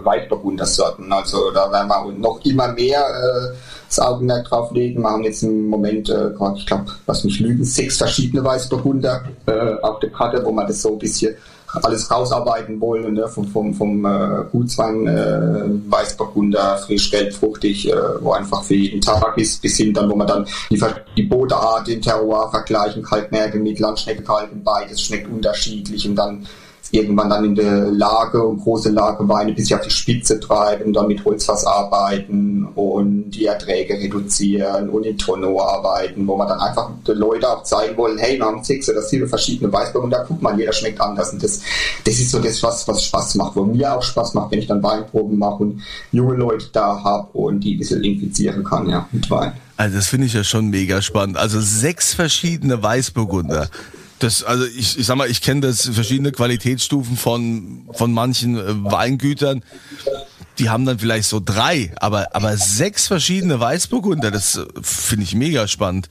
Weißburgundersorten. 0.04 1.12
Also 1.14 1.52
da 1.52 1.72
werden 1.72 1.88
wir 1.88 2.12
noch 2.12 2.44
immer 2.44 2.68
mehr 2.74 3.00
äh, 3.00 3.56
das 3.90 4.00
Augenmerk 4.00 4.48
drauf 4.48 4.72
legen. 4.72 5.02
Wir 5.02 5.10
haben 5.10 5.24
jetzt 5.24 5.44
im 5.44 5.68
Moment, 5.68 6.10
äh, 6.10 6.32
ich 6.56 6.66
glaube, 6.66 6.86
was 7.06 7.24
mich 7.24 7.40
lügen, 7.40 7.64
sechs 7.66 7.98
verschiedene 7.98 8.44
Weißburgunder 8.44 9.24
äh, 9.48 9.82
auf 9.82 10.00
der 10.00 10.12
Karte, 10.12 10.44
wo 10.46 10.52
man 10.52 10.68
das 10.68 10.82
so 10.82 10.94
ein 10.94 11.00
bisschen 11.00 11.36
alles 11.84 12.10
rausarbeiten 12.10 12.80
wollen, 12.82 13.14
ne? 13.14 13.28
vom, 13.28 13.46
vom, 13.48 13.74
vom 13.74 14.06
äh, 14.06 14.44
Gutswein, 14.52 15.08
äh, 15.08 15.92
Weißburgunder, 15.92 16.78
frisch, 16.78 17.12
gelb, 17.12 17.34
fruchtig, 17.34 17.90
äh, 17.90 17.96
wo 18.22 18.32
einfach 18.32 18.64
für 18.64 18.76
jeden 18.76 19.02
Tag 19.02 19.38
ist, 19.38 19.62
bis 19.62 19.78
hin 19.78 19.94
dann, 19.94 20.10
wo 20.10 20.16
man 20.16 20.28
dann 20.28 20.48
die, 20.70 20.82
die 21.16 21.24
Bodeart, 21.24 21.88
den 21.88 22.02
Terroir 22.02 22.50
vergleichen, 22.50 23.04
Kaltmerkel 23.04 23.62
mit 23.62 23.80
Landschnecke, 23.80 24.24
Kalten, 24.24 24.64
beides 24.64 25.02
schmeckt 25.02 25.32
unterschiedlich 25.32 26.08
und 26.08 26.16
dann 26.16 26.48
irgendwann 26.92 27.30
dann 27.30 27.46
in 27.46 27.56
der 27.56 27.92
Lage 27.92 28.44
und 28.44 28.62
große 28.62 28.90
Lageweine 28.90 29.54
bis 29.54 29.72
auf 29.72 29.82
die 29.82 29.90
Spitze 29.90 30.40
treiben, 30.40 30.94
dann 30.94 31.08
mit 31.08 31.24
Holzfass 31.24 31.66
arbeiten 31.66 32.68
und 32.76 33.32
die 33.32 33.46
Erträge 33.46 33.96
reduzieren 33.96 34.90
und 34.90 35.06
in 35.06 35.18
Tonneau 35.18 35.62
arbeiten, 35.62 36.28
wo 36.28 36.36
man 36.36 36.48
dann 36.48 36.60
einfach 36.60 36.92
den 37.08 37.18
Leuten 37.18 37.46
auch 37.46 37.64
zeigen 37.64 37.98
wollen, 37.98 38.18
hey, 38.18 38.38
wir 38.38 38.46
haben 38.46 38.64
sechs 38.64 38.90
oder 38.90 39.02
sieben 39.02 39.28
verschiedene 39.28 39.72
Weißburg 39.72 40.04
und 40.04 40.12
da 40.12 40.24
guckt 40.24 40.42
man, 40.42 40.58
jeder 40.58 40.74
schmeckt 40.74 41.00
anders 41.02 41.32
und 41.34 41.44
das, 41.44 41.62
das 42.06 42.16
ist 42.16 42.32
so 42.32 42.40
das, 42.40 42.62
was, 42.64 42.88
was 42.88 43.04
Spaß 43.04 43.36
macht, 43.36 43.56
wo 43.56 43.64
mir 43.64 43.96
auch 43.96 44.04
Spaß 44.04 44.34
macht, 44.34 44.52
wenn 44.52 44.60
ich 44.60 44.68
dann 44.68 44.82
Weinproben 44.82 45.38
mache 45.38 45.64
und 45.64 45.82
junge 46.12 46.36
Leute 46.36 46.68
da 46.72 47.04
habe 47.04 47.28
und 47.38 47.62
die 47.62 47.76
ein 47.76 47.80
bisschen 47.80 48.04
infizieren 48.04 48.64
kann, 48.64 48.90
ja, 48.90 49.08
mit 49.12 49.30
Wein. 49.30 49.54
Also 49.78 49.96
das 49.96 50.08
finde 50.08 50.28
ich 50.28 50.34
ja 50.34 50.44
schon 50.44 50.68
mega 50.70 51.02
spannend. 51.02 51.38
Also 51.38 51.62
sechs 51.62 52.14
verschiedene 52.14 52.84
Weißburgunder. 52.84 53.70
Das, 54.20 54.44
also 54.44 54.66
ich, 54.66 55.00
ich 55.00 55.06
sag 55.06 55.16
mal, 55.16 55.30
ich 55.30 55.42
kenne 55.42 55.62
das 55.62 55.86
verschiedene 55.88 56.34
Qualitätsstufen 56.34 57.16
von, 57.16 57.88
von 57.94 58.12
manchen 58.12 58.58
äh, 58.58 58.92
Weingütern. 58.92 59.64
Die 60.58 60.70
haben 60.70 60.86
dann 60.86 61.00
vielleicht 61.00 61.30
so 61.30 61.42
drei, 61.44 61.94
aber, 62.02 62.36
aber 62.36 62.58
sechs 62.58 63.08
verschiedene 63.08 63.62
Weißburgunder, 63.62 64.30
das 64.30 64.58
äh, 64.58 64.66
finde 64.82 65.24
ich 65.24 65.34
mega 65.34 65.70
spannend. 65.70 66.10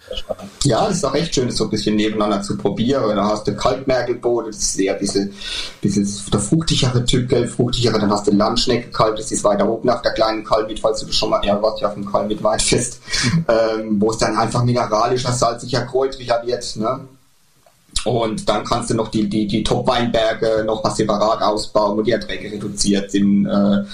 Ja, 0.65 0.87
das 0.87 0.97
ist 0.97 1.05
auch 1.05 1.15
echt 1.15 1.35
schön, 1.35 1.49
das 1.49 1.57
so 1.57 1.65
ein 1.65 1.71
bisschen 1.71 1.97
nebeneinander 1.97 2.43
zu 2.43 2.57
probieren. 2.57 3.15
Da 3.15 3.29
hast 3.29 3.47
du 3.47 3.55
Kaltmergelboden, 3.55 4.53
das 4.53 4.62
ist 4.62 4.73
sehr 4.73 4.95
ein 4.95 5.00
bisschen, 5.00 5.35
bisschen 5.83 6.09
der 6.33 6.41
fruchtigere 6.41 7.05
Typ, 7.05 7.29
gelb 7.29 7.50
fruchtigere. 7.50 8.00
Dann 8.00 8.11
hast 8.11 8.27
du 8.27 8.31
Landschnecke 8.31 8.91
kalt, 8.91 9.19
das 9.19 9.31
ist 9.31 9.45
weiter 9.45 9.69
oben 9.69 9.91
auf 9.91 10.00
der 10.00 10.12
kleinen 10.12 10.45
Kalmit, 10.45 10.81
falls 10.81 11.00
du 11.00 11.07
das 11.07 11.15
schon 11.15 11.29
mal, 11.29 11.45
ja, 11.45 11.61
warst 11.61 11.83
ja 11.83 11.88
auf 11.88 11.95
dem 11.95 12.11
Kalmit 12.11 12.43
Weinfest, 12.43 13.03
ähm, 13.49 14.00
wo 14.00 14.11
es 14.11 14.17
dann 14.17 14.35
einfach 14.35 14.65
mineralischer, 14.65 15.33
salziger, 15.33 15.83
kräutriger 15.83 16.41
wird, 16.47 16.75
ne? 16.77 17.00
Und 18.09 18.49
dann 18.49 18.65
kannst 18.65 18.88
du 18.88 18.95
noch 18.95 19.09
die, 19.09 19.29
die, 19.29 19.47
die 19.47 19.62
Top-Weinberge 19.62 20.65
noch 20.65 20.83
was 20.83 20.97
separat 20.97 21.43
ausbauen, 21.43 21.99
wo 21.99 22.00
die 22.00 22.12
Erträge 22.12 22.50
reduziert 22.50 23.11
sind, 23.11 23.45
äh, 23.45 23.85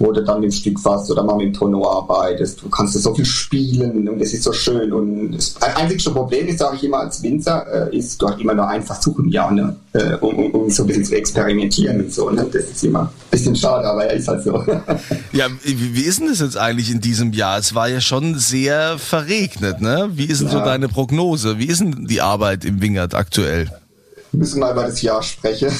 wo 0.00 0.10
du 0.10 0.24
dann 0.24 0.40
mit 0.40 0.50
dem 0.50 0.52
Stückfass 0.52 1.08
oder 1.12 1.22
mal 1.22 1.36
mit 1.36 1.46
dem 1.46 1.52
Tonneau 1.52 1.88
arbeitest. 1.88 2.60
Du 2.60 2.68
kannst 2.68 3.00
so 3.00 3.14
viel 3.14 3.24
spielen 3.24 4.08
und 4.08 4.18
das 4.18 4.32
ist 4.32 4.42
so 4.42 4.52
schön. 4.52 4.92
Und 4.92 5.30
das 5.30 5.54
einzige 5.62 6.10
Problem 6.10 6.48
ist, 6.48 6.58
sage 6.58 6.74
ich 6.74 6.82
immer 6.82 6.98
als 6.98 7.22
Winzer, 7.22 7.92
äh, 7.92 7.96
ist, 7.96 8.20
du 8.20 8.28
hast 8.28 8.40
immer 8.40 8.54
nur 8.54 8.66
einen 8.66 8.82
Versuch 8.82 9.16
im 9.20 9.28
Jahr, 9.28 9.52
ne? 9.52 9.76
äh, 9.92 10.14
um, 10.14 10.36
um, 10.36 10.50
um, 10.52 10.70
so 10.70 10.82
ein 10.82 10.86
bisschen 10.86 11.04
zu 11.04 11.16
experimentieren 11.16 12.00
und 12.00 12.12
so. 12.12 12.30
Ne? 12.30 12.46
Das 12.52 12.64
ist 12.64 12.82
immer 12.82 13.02
ein 13.02 13.30
bisschen 13.30 13.54
schade, 13.54 13.86
aber 13.86 14.06
er 14.06 14.14
ist 14.14 14.26
halt 14.26 14.42
so. 14.42 14.52
ja, 15.32 15.46
wie, 15.62 15.94
wie 15.94 16.02
ist 16.02 16.20
denn 16.20 16.28
das 16.28 16.40
jetzt 16.40 16.56
eigentlich 16.56 16.90
in 16.90 17.00
diesem 17.00 17.32
Jahr? 17.32 17.58
Es 17.58 17.74
war 17.74 17.88
ja 17.88 18.00
schon 18.00 18.38
sehr 18.38 18.98
verregnet, 18.98 19.80
ne? 19.80 20.10
Wie 20.14 20.24
ist 20.24 20.40
denn 20.40 20.48
ja. 20.48 20.54
so 20.54 20.58
deine 20.60 20.88
Prognose? 20.88 21.58
Wie 21.58 21.66
ist 21.66 21.80
denn 21.80 22.06
die 22.06 22.20
Arbeit 22.20 22.64
im 22.64 22.80
Wingert 22.80 23.14
aktuell? 23.14 23.51
Wir 23.60 23.68
müssen 24.32 24.60
mal 24.60 24.72
über 24.72 24.84
das 24.84 25.02
Jahr 25.02 25.22
sprechen. 25.22 25.68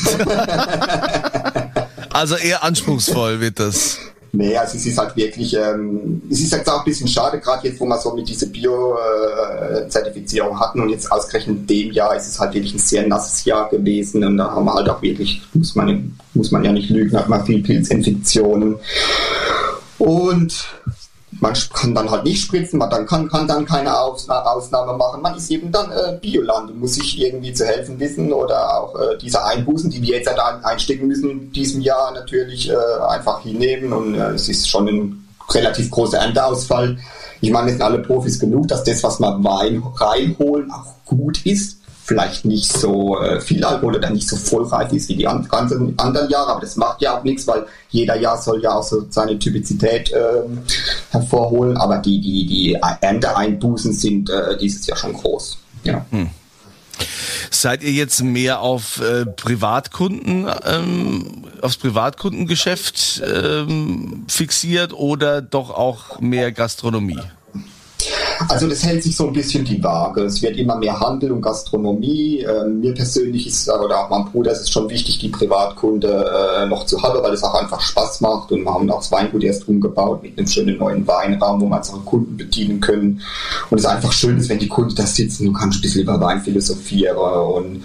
also 2.12 2.37
eher 2.37 2.62
anspruchsvoll 2.62 3.41
wird 3.41 3.59
das. 3.59 3.99
Nee, 4.35 4.57
also 4.57 4.79
es 4.79 4.87
ist 4.87 4.97
halt 4.97 5.14
wirklich, 5.14 5.55
ähm, 5.55 6.23
es 6.31 6.41
ist 6.41 6.52
jetzt 6.52 6.67
auch 6.69 6.79
ein 6.79 6.87
bisschen 6.87 7.07
schade, 7.07 7.38
gerade 7.38 7.69
jetzt, 7.69 7.79
wo 7.79 7.85
wir 7.85 7.99
so 7.99 8.14
mit 8.14 8.26
dieser 8.26 8.47
Bio-Zertifizierung 8.47 10.59
hatten 10.59 10.81
und 10.81 10.88
jetzt 10.88 11.12
ausgerechnet 11.12 11.59
in 11.59 11.67
dem 11.67 11.93
Jahr 11.93 12.17
ist 12.17 12.29
es 12.29 12.41
halt 12.41 12.55
wirklich 12.55 12.73
ein 12.75 12.79
sehr 12.79 13.07
nasses 13.07 13.45
Jahr 13.45 13.69
gewesen 13.69 14.25
und 14.25 14.38
da 14.38 14.50
haben 14.50 14.64
wir 14.64 14.73
halt 14.73 14.88
auch 14.88 15.02
wirklich, 15.02 15.43
muss 15.52 15.75
man, 15.75 16.19
muss 16.33 16.50
man 16.50 16.64
ja 16.64 16.73
nicht 16.73 16.88
lügen, 16.88 17.14
hat 17.14 17.29
man 17.29 17.45
viel 17.45 17.62
Pilzinfektionen. 17.62 18.76
Und 19.99 20.64
man 21.43 21.55
kann 21.73 21.93
dann 21.93 22.09
halt 22.09 22.23
nicht 22.23 22.45
spritzen, 22.45 22.79
man 22.79 22.89
dann 22.89 23.05
kann, 23.05 23.29
kann 23.29 23.49
dann 23.49 23.65
keine 23.65 23.99
Ausnahme 23.99 24.97
machen. 24.97 25.21
Man 25.23 25.37
ist 25.37 25.51
eben 25.51 25.73
dann 25.73 25.91
äh, 25.91 26.17
Bioland 26.21 26.71
und 26.71 26.79
muss 26.79 26.95
sich 26.95 27.21
irgendwie 27.21 27.53
zu 27.53 27.67
helfen 27.67 27.99
wissen 27.99 28.33
oder 28.33 28.81
auch 28.81 28.95
äh, 28.95 29.19
diese 29.21 29.45
Einbußen, 29.45 29.91
die 29.91 30.01
wir 30.01 30.19
jetzt 30.19 30.31
halt 30.31 30.65
einstecken 30.65 31.09
müssen 31.09 31.31
in 31.31 31.53
diesem 31.53 31.81
Jahr 31.81 32.13
natürlich 32.13 32.71
äh, 32.71 32.77
einfach 33.09 33.43
hinnehmen 33.43 33.93
und 33.93 34.15
äh, 34.15 34.31
es 34.31 34.49
ist 34.49 34.69
schon 34.69 34.87
ein 34.87 35.29
relativ 35.51 35.91
großer 35.91 36.19
Ernteausfall. 36.19 36.99
Ich 37.41 37.51
meine, 37.51 37.67
wir 37.67 37.73
sind 37.73 37.83
alle 37.83 37.99
Profis 37.99 38.39
genug, 38.39 38.69
dass 38.69 38.85
das, 38.85 39.03
was 39.03 39.19
wir 39.19 39.43
Wein 39.43 39.83
reinholen, 39.97 40.71
auch 40.71 40.95
gut 41.05 41.45
ist 41.45 41.82
vielleicht 42.04 42.44
nicht 42.44 42.73
so 42.73 43.18
äh, 43.21 43.40
viel 43.40 43.64
Alkohol 43.64 43.97
oder 43.97 44.11
nicht 44.11 44.28
so 44.28 44.37
vollreif 44.37 44.92
ist 44.92 45.09
wie 45.09 45.16
die 45.16 45.25
ganzen 45.25 45.99
anderen 45.99 46.28
Jahre, 46.30 46.52
aber 46.52 46.61
das 46.61 46.76
macht 46.76 47.00
ja 47.00 47.16
auch 47.16 47.25
nichts, 47.25 47.47
weil 47.47 47.66
jeder 47.90 48.18
Jahr 48.18 48.40
soll 48.40 48.62
ja 48.62 48.75
auch 48.75 48.82
so 48.82 49.06
seine 49.09 49.38
Typizität 49.38 50.11
äh, 50.12 50.42
hervorholen, 51.11 51.76
aber 51.76 51.99
die, 51.99 52.21
die, 52.21 52.47
die 52.47 52.78
Ernteeinbußen 53.00 53.92
sind 53.92 54.30
äh, 54.30 54.56
dieses 54.59 54.87
Jahr 54.87 54.97
schon 54.97 55.12
groß. 55.12 55.59
Ja. 55.85 56.04
Hm. 56.11 56.30
Seid 57.50 57.82
ihr 57.82 57.92
jetzt 57.92 58.23
mehr 58.23 58.61
auf 58.61 59.00
äh, 59.00 59.26
Privatkunden, 59.26 60.47
ähm, 60.64 61.44
aufs 61.61 61.76
Privatkundengeschäft 61.76 63.23
ähm, 63.25 64.25
fixiert 64.28 64.92
oder 64.92 65.42
doch 65.42 65.71
auch 65.71 66.21
mehr 66.21 66.52
Gastronomie? 66.52 67.21
Also 68.49 68.69
das 68.69 68.85
hält 68.85 69.03
sich 69.03 69.17
so 69.17 69.27
ein 69.27 69.33
bisschen 69.33 69.65
die 69.65 69.83
Waage. 69.83 70.23
Es 70.23 70.43
wird 70.43 70.57
immer 70.57 70.77
mehr 70.77 70.99
Handel 70.99 71.33
und 71.33 71.43
Gastronomie. 71.43 72.41
Ähm, 72.41 72.81
mir 72.81 72.95
persönlich 72.95 73.47
ist, 73.47 73.69
oder 73.69 74.05
auch 74.05 74.11
meinem 74.11 74.27
Bruder, 74.27 74.53
ist 74.53 74.63
es 74.63 74.71
schon 74.71 74.89
wichtig, 74.91 75.19
die 75.19 75.29
Privatkunde 75.29 76.31
äh, 76.59 76.67
noch 76.67 76.87
zu 76.87 77.03
haben, 77.03 77.23
weil 77.23 77.33
es 77.33 77.43
auch 77.43 77.55
einfach 77.55 77.81
Spaß 77.81 78.21
macht. 78.21 78.53
Und 78.53 78.65
wir 78.65 78.75
haben 78.75 78.91
auch 78.91 78.99
das 78.99 79.13
Weingut 79.13 79.45
erst 79.45 79.69
umgebaut 79.69 80.23
mit 80.23 80.39
einem 80.39 80.47
schönen 80.47 80.79
neuen 80.79 81.07
Weinraum, 81.07 81.61
wo 81.61 81.67
wir 81.67 81.77
unsere 81.77 81.99
Kunden 82.01 82.37
bedienen 82.37 82.81
können. 82.81 83.21
Und 83.71 83.79
es 83.79 83.85
ist 83.85 83.91
einfach 83.91 84.13
schön 84.13 84.43
wenn 84.49 84.59
die 84.59 84.69
Kunden 84.69 84.95
da 84.95 85.07
sitzen, 85.07 85.47
du 85.47 85.53
kannst 85.53 85.79
ein 85.79 85.83
bisschen 85.83 86.03
über 86.03 86.21
Wein 86.21 86.41
philosophieren. 86.41 87.17
Und, 87.17 87.83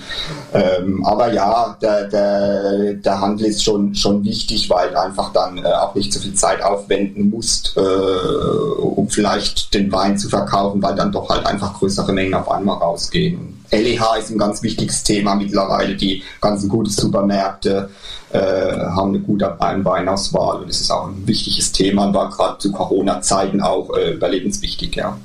ähm, 0.54 1.06
aber 1.06 1.34
ja, 1.34 1.78
der, 1.82 2.08
der, 2.08 2.94
der 2.96 3.22
Handel 3.22 3.48
ist 3.48 3.64
schon, 3.64 3.94
schon 3.96 4.24
wichtig, 4.24 4.70
weil 4.70 4.96
einfach 4.96 5.32
dann 5.34 5.58
äh, 5.60 5.68
auch 5.68 5.94
nicht 5.96 6.12
so 6.12 6.20
viel 6.20 6.34
Zeit 6.34 6.64
aufwenden 6.64 7.30
musst, 7.30 7.76
äh, 7.78 7.80
um 7.80 9.08
vielleicht 9.10 9.74
den 9.74 9.92
Wein 9.92 10.18
zu 10.18 10.30
verkaufen 10.30 10.47
verkaufen, 10.48 10.82
weil 10.82 10.96
dann 10.96 11.12
doch 11.12 11.30
halt 11.30 11.46
einfach 11.46 11.74
größere 11.74 12.14
Mengen 12.14 12.34
auf 12.34 12.50
einmal 12.50 12.78
rausgehen. 12.78 13.58
LEH 13.72 14.20
ist 14.20 14.32
ein 14.32 14.38
ganz 14.38 14.64
wichtiges 14.64 15.04
Thema 15.04 15.36
mittlerweile. 15.36 15.96
Die 15.96 16.24
ganzen 16.40 16.70
guten 16.70 16.90
Supermärkte 16.90 17.90
äh, 18.32 18.40
haben 18.40 19.10
eine 19.10 19.20
gute 19.20 19.56
Weinauswahl 19.60 20.62
und 20.62 20.70
es 20.70 20.80
ist 20.80 20.92
auch 20.92 21.08
ein 21.08 21.28
wichtiges 21.28 21.74
Thema 21.74 22.06
und 22.06 22.14
war 22.14 22.30
gerade 22.30 22.58
zu 22.60 22.72
Corona-Zeiten 22.72 23.62
auch 23.62 23.90
äh, 23.96 24.14
überlebenswichtig, 24.14 24.96
ja. 24.96 25.18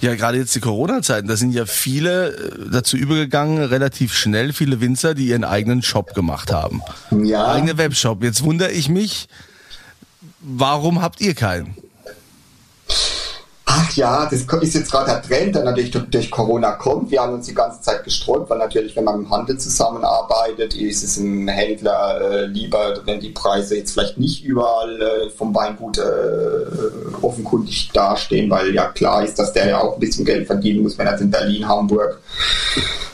Ja, 0.00 0.14
gerade 0.14 0.38
jetzt 0.38 0.54
die 0.54 0.60
Corona-Zeiten, 0.60 1.26
da 1.26 1.36
sind 1.36 1.52
ja 1.52 1.64
viele 1.64 2.28
äh, 2.28 2.70
dazu 2.70 2.96
übergegangen, 2.96 3.64
relativ 3.64 4.14
schnell, 4.14 4.52
viele 4.52 4.80
Winzer, 4.80 5.14
die 5.14 5.28
ihren 5.28 5.44
eigenen 5.44 5.82
Shop 5.82 6.14
gemacht 6.14 6.52
haben. 6.52 6.82
Ja. 7.24 7.46
Eigene 7.46 7.78
Webshop. 7.78 8.22
Jetzt 8.22 8.44
wundere 8.44 8.70
ich 8.72 8.88
mich, 8.88 9.28
warum 10.40 11.00
habt 11.00 11.20
ihr 11.20 11.34
keinen? 11.34 11.76
Ach 13.86 13.96
ja, 13.96 14.24
das 14.24 14.42
ist 14.42 14.74
jetzt 14.74 14.90
gerade 14.90 15.10
der 15.10 15.22
Trend, 15.22 15.54
der 15.54 15.64
natürlich 15.64 15.90
durch 15.90 16.30
Corona 16.30 16.72
kommt. 16.72 17.10
Wir 17.10 17.22
haben 17.22 17.34
uns 17.34 17.46
die 17.46 17.54
ganze 17.54 17.80
Zeit 17.80 18.04
gesträubt, 18.04 18.50
weil 18.50 18.58
natürlich, 18.58 18.96
wenn 18.96 19.04
man 19.04 19.20
im 19.20 19.30
Handel 19.30 19.58
zusammenarbeitet, 19.58 20.74
ist 20.74 21.02
es 21.02 21.18
einem 21.18 21.48
Händler 21.48 22.20
äh, 22.20 22.46
lieber, 22.46 23.00
wenn 23.04 23.20
die 23.20 23.30
Preise 23.30 23.76
jetzt 23.76 23.92
vielleicht 23.92 24.18
nicht 24.18 24.44
überall 24.44 25.00
äh, 25.00 25.30
vom 25.30 25.54
Weingut 25.54 25.98
äh, 25.98 27.22
offenkundig 27.22 27.90
dastehen, 27.92 28.50
weil 28.50 28.74
ja 28.74 28.86
klar 28.86 29.24
ist, 29.24 29.38
dass 29.38 29.52
der 29.52 29.68
ja 29.68 29.80
auch 29.80 29.94
ein 29.94 30.00
bisschen 30.00 30.24
Geld 30.24 30.46
verdienen 30.46 30.82
muss, 30.82 30.98
wenn 30.98 31.06
er 31.06 31.20
in 31.20 31.30
Berlin, 31.30 31.68
Hamburg, 31.68 32.20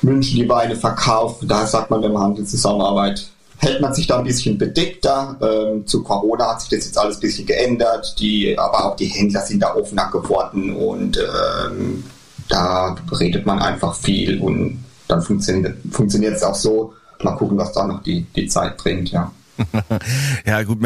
München 0.00 0.36
die 0.36 0.48
Weine 0.48 0.76
verkauft. 0.76 1.42
Da 1.46 1.66
sagt 1.66 1.90
man, 1.90 2.02
wenn 2.02 2.12
man 2.12 2.22
Handel 2.22 2.46
zusammenarbeitet, 2.46 3.28
hält 3.62 3.80
man 3.80 3.94
sich 3.94 4.06
da 4.08 4.18
ein 4.18 4.24
bisschen 4.24 4.58
bedeckter. 4.58 5.36
Ähm, 5.40 5.86
zu 5.86 6.02
Corona 6.02 6.50
hat 6.50 6.60
sich 6.60 6.70
das 6.70 6.84
jetzt 6.84 6.98
alles 6.98 7.16
ein 7.18 7.20
bisschen 7.20 7.46
geändert. 7.46 8.16
Die, 8.18 8.58
aber 8.58 8.84
auch 8.84 8.96
die 8.96 9.06
Händler 9.06 9.40
sind 9.42 9.62
da 9.62 9.74
offener 9.74 10.10
geworden 10.10 10.74
und 10.74 11.16
ähm, 11.18 12.02
da 12.48 12.96
redet 13.18 13.46
man 13.46 13.60
einfach 13.60 13.94
viel 13.94 14.40
und 14.40 14.84
dann 15.08 15.22
funktioniert 15.22 16.36
es 16.36 16.42
auch 16.42 16.54
so. 16.54 16.92
Mal 17.22 17.36
gucken, 17.36 17.56
was 17.56 17.72
da 17.72 17.86
noch 17.86 18.02
die, 18.02 18.26
die 18.34 18.48
Zeit 18.48 18.76
bringt, 18.76 19.12
ja. 19.12 19.30
ja, 20.46 20.62
gut. 20.62 20.78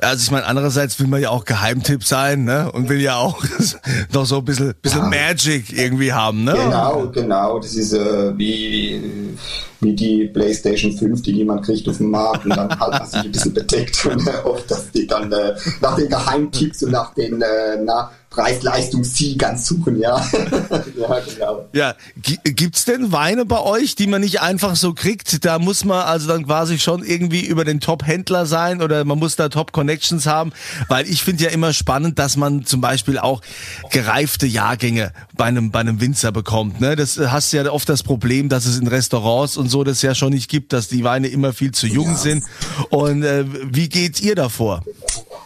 Also 0.00 0.22
ich 0.22 0.30
meine, 0.30 0.46
andererseits 0.46 0.98
will 1.00 1.06
man 1.06 1.20
ja 1.20 1.30
auch 1.30 1.44
Geheimtipp 1.44 2.04
sein, 2.04 2.44
ne? 2.44 2.70
Und 2.72 2.88
will 2.88 3.00
ja 3.00 3.16
auch 3.16 3.42
noch 4.12 4.26
so 4.26 4.38
ein 4.38 4.44
bisschen, 4.44 4.74
bisschen 4.80 5.02
ja. 5.02 5.08
Magic 5.08 5.72
irgendwie 5.72 6.12
haben, 6.12 6.44
ne? 6.44 6.52
Genau, 6.52 7.08
genau. 7.12 7.58
Das 7.58 7.74
ist 7.74 7.92
äh, 7.92 8.36
wie, 8.36 9.00
wie 9.80 9.94
die 9.94 10.26
PlayStation 10.28 10.96
5, 10.96 11.22
die 11.22 11.32
niemand 11.32 11.64
kriegt 11.64 11.88
auf 11.88 11.98
dem 11.98 12.10
Markt 12.10 12.44
und 12.44 12.56
dann 12.56 12.68
halt 12.78 12.92
man 12.92 13.06
sich 13.06 13.20
ein 13.20 13.32
bisschen 13.32 13.54
bedeckt 13.54 14.04
und 14.10 14.26
äh, 14.26 14.30
oft, 14.44 14.70
dass 14.70 14.90
die 14.90 15.06
dann 15.06 15.30
äh, 15.32 15.54
nach 15.80 15.96
den 15.96 16.08
Geheimtipps 16.08 16.82
und 16.82 16.92
nach 16.92 17.14
den 17.14 17.40
äh, 17.42 17.78
na, 17.82 18.10
Preis-Leistungs-Ziel 18.32 19.36
ganz 19.36 19.66
suchen, 19.66 20.00
ja. 20.00 20.16
ja, 20.98 21.20
genau. 21.20 21.68
Ja, 21.72 21.94
gibt's 22.16 22.84
denn 22.84 23.12
Weine 23.12 23.44
bei 23.44 23.60
euch, 23.60 23.94
die 23.94 24.06
man 24.06 24.22
nicht 24.22 24.40
einfach 24.40 24.76
so 24.76 24.94
kriegt? 24.94 25.44
Da 25.44 25.58
muss 25.58 25.84
man 25.84 26.04
also 26.06 26.28
dann 26.28 26.46
quasi 26.46 26.78
schon 26.78 27.04
irgendwie 27.04 27.44
über 27.44 27.64
den 27.64 27.80
Top-Händler 27.80 28.46
sein 28.46 28.82
oder 28.82 29.04
man 29.04 29.18
muss 29.18 29.36
da 29.36 29.48
Top-Connections 29.48 30.26
haben, 30.26 30.52
weil 30.88 31.08
ich 31.08 31.22
finde 31.22 31.44
ja 31.44 31.50
immer 31.50 31.72
spannend, 31.72 32.18
dass 32.18 32.36
man 32.36 32.64
zum 32.64 32.80
Beispiel 32.80 33.18
auch 33.18 33.42
gereifte 33.90 34.46
Jahrgänge 34.46 35.12
bei 35.34 35.46
einem, 35.46 35.70
bei 35.70 35.80
einem 35.80 36.00
Winzer 36.00 36.32
bekommt. 36.32 36.80
Ne? 36.80 36.96
Das 36.96 37.18
hast 37.18 37.52
ja 37.52 37.70
oft 37.70 37.88
das 37.88 38.02
Problem, 38.02 38.48
dass 38.48 38.66
es 38.66 38.78
in 38.78 38.86
Restaurants 38.86 39.56
und 39.56 39.68
so 39.68 39.84
das 39.84 40.02
ja 40.02 40.14
schon 40.14 40.32
nicht 40.32 40.50
gibt, 40.50 40.72
dass 40.72 40.88
die 40.88 41.04
Weine 41.04 41.28
immer 41.28 41.52
viel 41.52 41.72
zu 41.72 41.86
jung 41.86 42.08
ja. 42.08 42.16
sind. 42.16 42.44
Und 42.90 43.22
äh, 43.22 43.44
wie 43.46 43.88
geht 43.88 44.20
ihr 44.20 44.34
davor? 44.34 44.82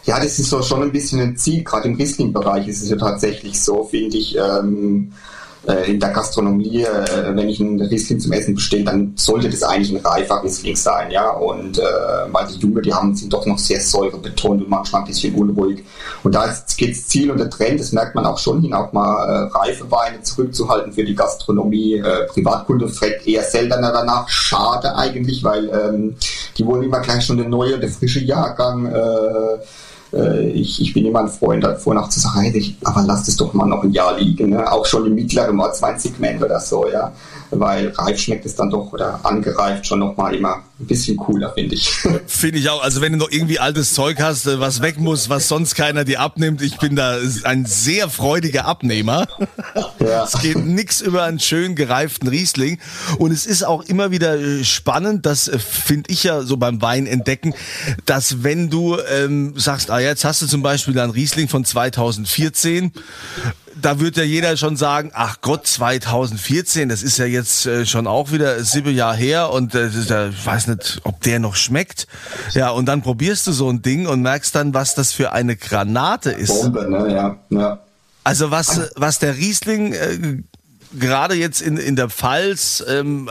Ja, 0.07 0.21
das 0.21 0.39
ist 0.39 0.49
so 0.49 0.61
schon 0.61 0.83
ein 0.83 0.91
bisschen 0.93 1.19
ein 1.19 1.35
Ziel. 1.35 1.65
Gerade 1.65 1.89
im 1.89 1.95
Riesling-Bereich 1.95 2.69
ist 2.69 2.81
es 2.81 2.89
ja 2.89 2.95
tatsächlich 2.95 3.61
so, 3.61 3.83
finde 3.83 4.15
ich, 4.15 4.37
ähm, 4.37 5.11
äh, 5.67 5.91
in 5.91 5.99
der 5.99 6.11
Gastronomie, 6.11 6.83
äh, 6.83 7.35
wenn 7.35 7.49
ich 7.49 7.59
einen 7.59 7.81
Riesling 7.81 8.21
zum 8.21 8.31
Essen 8.31 8.55
bestelle, 8.55 8.85
dann 8.85 9.11
sollte 9.17 9.49
das 9.49 9.63
eigentlich 9.63 9.91
ein 9.91 10.05
reifer 10.05 10.41
Riesling 10.41 10.77
sein, 10.77 11.11
ja. 11.11 11.31
Und 11.31 11.77
äh, 11.77 11.83
weil 12.31 12.47
die 12.47 12.57
Junge, 12.57 12.81
die 12.83 12.93
haben, 12.93 13.13
sind 13.15 13.33
doch 13.33 13.45
noch 13.45 13.57
sehr 13.59 13.81
säurebetont 13.81 14.61
und 14.61 14.69
manchmal 14.69 15.01
ein 15.01 15.07
bisschen 15.07 15.35
unruhig. 15.35 15.83
Und 16.23 16.33
da 16.35 16.55
geht 16.77 16.91
das 16.91 17.07
Ziel 17.07 17.29
und 17.29 17.39
der 17.39 17.49
Trend, 17.49 17.81
das 17.81 17.91
merkt 17.91 18.15
man 18.15 18.25
auch 18.25 18.37
schon 18.37 18.61
hin, 18.61 18.73
auch 18.73 18.93
mal 18.93 19.25
äh, 19.25 19.57
reife 19.57 19.91
Weine 19.91 20.21
zurückzuhalten 20.21 20.93
für 20.93 21.03
die 21.03 21.15
Gastronomie. 21.15 21.95
Äh, 21.95 22.27
Privatkunde 22.27 22.87
fragt 22.87 23.27
eher 23.27 23.43
seltener 23.43 23.91
danach. 23.91 24.29
Schade 24.29 24.95
eigentlich, 24.95 25.43
weil 25.43 25.67
ähm, 25.67 26.15
die 26.57 26.65
wollen 26.65 26.83
immer 26.83 27.01
gleich 27.01 27.25
schon 27.25 27.35
den 27.35 27.49
neue, 27.49 27.77
der 27.77 27.89
frische 27.89 28.23
Jahrgang. 28.23 28.85
Äh, 28.85 29.59
äh, 30.13 30.49
ich, 30.49 30.81
ich 30.81 30.93
bin 30.93 31.05
immer 31.05 31.21
ein 31.21 31.27
Freund 31.27 31.63
davor, 31.63 31.93
nach 31.93 32.09
zu 32.09 32.19
sagen, 32.19 32.41
hey, 32.41 32.75
aber 32.83 33.03
lass 33.05 33.25
das 33.25 33.37
doch 33.37 33.53
mal 33.53 33.65
noch 33.65 33.83
ein 33.83 33.91
Jahr 33.91 34.17
liegen, 34.17 34.49
ne? 34.49 34.71
auch 34.71 34.85
schon 34.85 35.05
im 35.05 35.15
mittleren 35.15 35.59
Ortsweinsegment 35.59 36.43
oder 36.43 36.59
so, 36.59 36.87
ja 36.87 37.11
weil 37.51 37.89
reif 37.89 38.19
schmeckt 38.19 38.45
es 38.45 38.55
dann 38.55 38.69
doch 38.69 38.91
oder 38.93 39.19
angereift 39.23 39.85
schon 39.85 39.99
nochmal 39.99 40.35
immer 40.35 40.63
ein 40.79 40.85
bisschen 40.85 41.17
cooler, 41.17 41.53
finde 41.53 41.73
ich. 41.73 41.89
Finde 42.27 42.59
ich 42.59 42.69
auch. 42.69 42.83
Also 42.83 43.01
wenn 43.01 43.11
du 43.11 43.17
noch 43.17 43.31
irgendwie 43.31 43.57
altes 43.57 43.93
Zeug 43.93 44.19
hast, 44.19 44.45
äh, 44.45 44.59
was 44.59 44.81
weg 44.81 44.99
muss, 44.99 45.27
was 45.27 45.47
sonst 45.47 45.73
keiner 45.73 46.03
dir 46.03 46.19
abnimmt, 46.19 46.61
ich 46.61 46.77
bin 46.77 46.95
da 46.95 47.17
ein 47.43 47.65
sehr 47.65 48.09
freudiger 48.09 48.65
Abnehmer. 48.65 49.27
Ja. 49.99 50.23
Es 50.23 50.39
geht 50.39 50.57
nix 50.57 51.01
über 51.01 51.23
einen 51.23 51.39
schön 51.39 51.75
gereiften 51.75 52.27
Riesling. 52.27 52.79
Und 53.17 53.31
es 53.31 53.47
ist 53.47 53.63
auch 53.63 53.83
immer 53.83 54.11
wieder 54.11 54.39
äh, 54.39 54.63
spannend, 54.63 55.25
das 55.25 55.47
äh, 55.47 55.57
finde 55.57 56.11
ich 56.11 56.23
ja 56.23 56.43
so 56.43 56.57
beim 56.57 56.81
Wein 56.81 57.07
entdecken, 57.07 57.55
dass 58.05 58.43
wenn 58.43 58.69
du 58.69 58.97
ähm, 59.09 59.53
sagst, 59.57 59.89
ah 59.89 59.99
jetzt 59.99 60.25
hast 60.25 60.43
du 60.43 60.47
zum 60.47 60.61
Beispiel 60.61 60.97
einen 60.99 61.11
Riesling 61.11 61.47
von 61.47 61.65
2014 61.65 62.91
da 63.79 63.99
wird 63.99 64.17
ja 64.17 64.23
jeder 64.23 64.57
schon 64.57 64.75
sagen, 64.75 65.11
ach 65.13 65.37
Gott, 65.41 65.67
2014, 65.67 66.89
das 66.89 67.03
ist 67.03 67.19
ja 67.19 67.25
jetzt 67.25 67.69
schon 67.85 68.07
auch 68.07 68.31
wieder 68.31 68.63
sieben 68.63 68.95
Jahre 68.95 69.15
her 69.15 69.51
und 69.51 69.75
äh, 69.75 69.87
ich 69.87 70.09
weiß 70.09 70.66
nicht, 70.67 71.01
ob 71.03 71.21
der 71.21 71.39
noch 71.39 71.55
schmeckt. 71.55 72.07
Ja, 72.53 72.69
und 72.69 72.85
dann 72.85 73.01
probierst 73.01 73.47
du 73.47 73.51
so 73.51 73.69
ein 73.69 73.81
Ding 73.81 74.07
und 74.07 74.21
merkst 74.21 74.55
dann, 74.55 74.73
was 74.73 74.95
das 74.95 75.13
für 75.13 75.31
eine 75.31 75.55
Granate 75.55 76.31
ist. 76.31 76.61
Bombe, 76.61 76.89
ne? 76.89 77.13
Ja, 77.13 77.37
ja. 77.49 77.79
Also 78.23 78.51
was, 78.51 78.91
was 78.95 79.19
der 79.19 79.37
Riesling 79.37 79.93
äh, 79.93 80.43
gerade 80.99 81.35
jetzt 81.35 81.61
in, 81.61 81.77
in 81.77 81.95
der 81.95 82.09
Pfalz 82.09 82.83
ähm, 82.87 83.29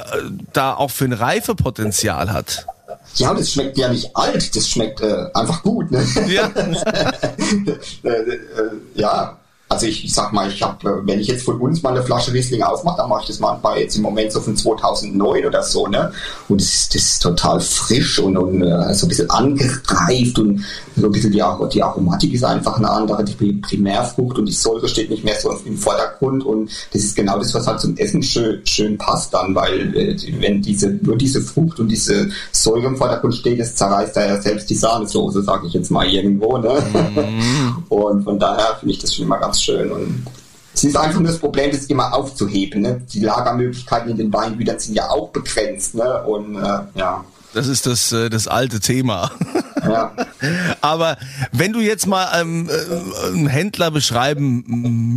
da 0.53 0.75
auch 0.75 0.91
für 0.91 1.05
ein 1.05 1.13
Reifepotenzial 1.13 2.33
hat. 2.33 2.67
Ja, 3.17 3.33
das 3.35 3.53
schmeckt 3.53 3.79
ja 3.79 3.89
nicht 3.89 4.15
alt, 4.15 4.55
das 4.55 4.69
schmeckt 4.69 5.01
äh, 5.01 5.27
einfach 5.35 5.63
gut. 5.63 5.91
Ne? 5.91 6.05
Ja. 6.27 6.51
Äh, 8.03 8.09
äh, 8.09 8.41
ja, 8.95 9.39
also 9.69 9.87
ich, 9.87 10.05
ich 10.05 10.15
sag 10.15 10.33
mal, 10.33 10.49
ich 10.49 10.63
habe, 10.63 11.03
wenn 11.05 11.19
ich 11.19 11.27
jetzt 11.27 11.45
von 11.45 11.61
uns 11.61 11.83
mal 11.83 11.91
eine 11.91 12.03
Flasche 12.03 12.33
Riesling 12.33 12.63
aufmache, 12.63 12.99
dann 12.99 13.09
mache 13.09 13.23
ich 13.23 13.29
das 13.29 13.41
manchmal 13.41 13.81
jetzt 13.81 13.97
im 13.97 14.03
Moment 14.03 14.31
so 14.31 14.41
von 14.41 14.57
2009 14.57 15.45
oder 15.45 15.63
so, 15.63 15.89
ne? 15.89 16.13
Und 16.49 16.61
das 16.61 16.73
ist, 16.73 16.95
das 16.95 17.03
ist 17.03 17.23
total 17.23 17.61
frisch 17.61 18.21
und, 18.21 18.37
und 18.37 18.63
uh, 18.63 18.93
so 18.93 19.07
ein 19.07 19.09
bisschen 19.09 19.29
angereift 19.29 20.39
und 20.39 20.65
so 20.97 21.07
ein 21.07 21.13
bisschen 21.13 21.33
die, 21.33 21.43
die 21.73 21.83
Aromatik 21.83 22.33
ist 22.33 22.45
einfach 22.45 22.77
eine 22.77 22.89
andere, 22.89 23.25
die 23.25 23.53
Primärfrucht 23.55 24.39
und 24.39 24.47
die 24.47 24.53
Säure 24.53 24.89
steht 24.89 25.11
nicht 25.11 25.25
mehr 25.25 25.39
so 25.41 25.51
im 25.65 25.77
Vordergrund 25.77 26.45
und 26.45 26.71
das 26.93 27.03
ist 27.03 27.17
genau 27.17 27.39
das, 27.39 27.53
was 27.53 27.67
halt 27.67 27.81
zum 27.81 27.97
Essen 27.97 28.23
schön, 28.23 28.65
schön 28.65 28.97
passt 28.97 29.35
dann, 29.35 29.55
weil 29.55 29.97
äh, 29.97 30.17
wenn 30.41 30.63
diese, 30.63 30.91
nur 31.03 31.17
diese 31.17 31.41
Frucht 31.41 31.81
und 31.81 31.89
diese 31.89 32.31
Säure 32.53 32.87
im 32.87 32.97
Vordergrund 32.97 33.35
steht, 33.35 33.59
das 33.59 33.75
zerreißt 33.75 34.17
da 34.17 34.27
ja 34.27 34.41
selbst 34.41 34.71
die 34.71 34.75
Sahnesoße, 34.75 35.43
sage 35.43 35.67
ich 35.67 35.75
jetzt 35.75 35.91
mal 35.91 36.07
irgendwo, 36.07 36.57
ne? 36.59 36.81
Mm. 37.17 37.83
Und 37.89 38.25
von 38.25 38.39
daher 38.39 38.77
finde 38.79 38.95
ich 38.95 38.99
das 38.99 39.15
schon 39.15 39.25
immer 39.25 39.39
ganz 39.39 39.56
ganz 39.57 39.63
schön. 39.63 39.91
Und 39.91 40.27
es 40.75 40.85
ist 40.85 40.97
einfach 40.97 41.21
nur 41.21 41.31
das 41.31 41.39
Problem, 41.39 41.71
das 41.71 41.85
immer 41.85 42.13
aufzuheben. 42.13 42.83
Ne? 42.83 43.01
Die 43.13 43.21
Lagermöglichkeiten 43.21 44.11
in 44.11 44.17
den 44.19 44.33
Weingütern 44.33 44.79
sind 44.79 44.95
ja 44.95 45.09
auch 45.09 45.31
begrenzt. 45.31 45.95
Ne? 45.95 46.23
Und 46.25 46.57
äh, 46.57 46.81
ja. 46.95 47.25
Das 47.55 47.67
ist 47.67 47.87
das, 47.87 48.13
äh, 48.13 48.29
das 48.29 48.49
alte 48.49 48.81
Thema. 48.81 49.31
Ja. 49.83 50.13
Aber 50.83 51.17
wenn 51.53 51.73
du 51.73 51.81
jetzt 51.81 52.07
mal 52.07 52.29
ähm, 52.39 52.69
äh, 52.69 53.29
einen 53.29 53.47
Händler 53.47 53.91
beschreiben 53.91 54.65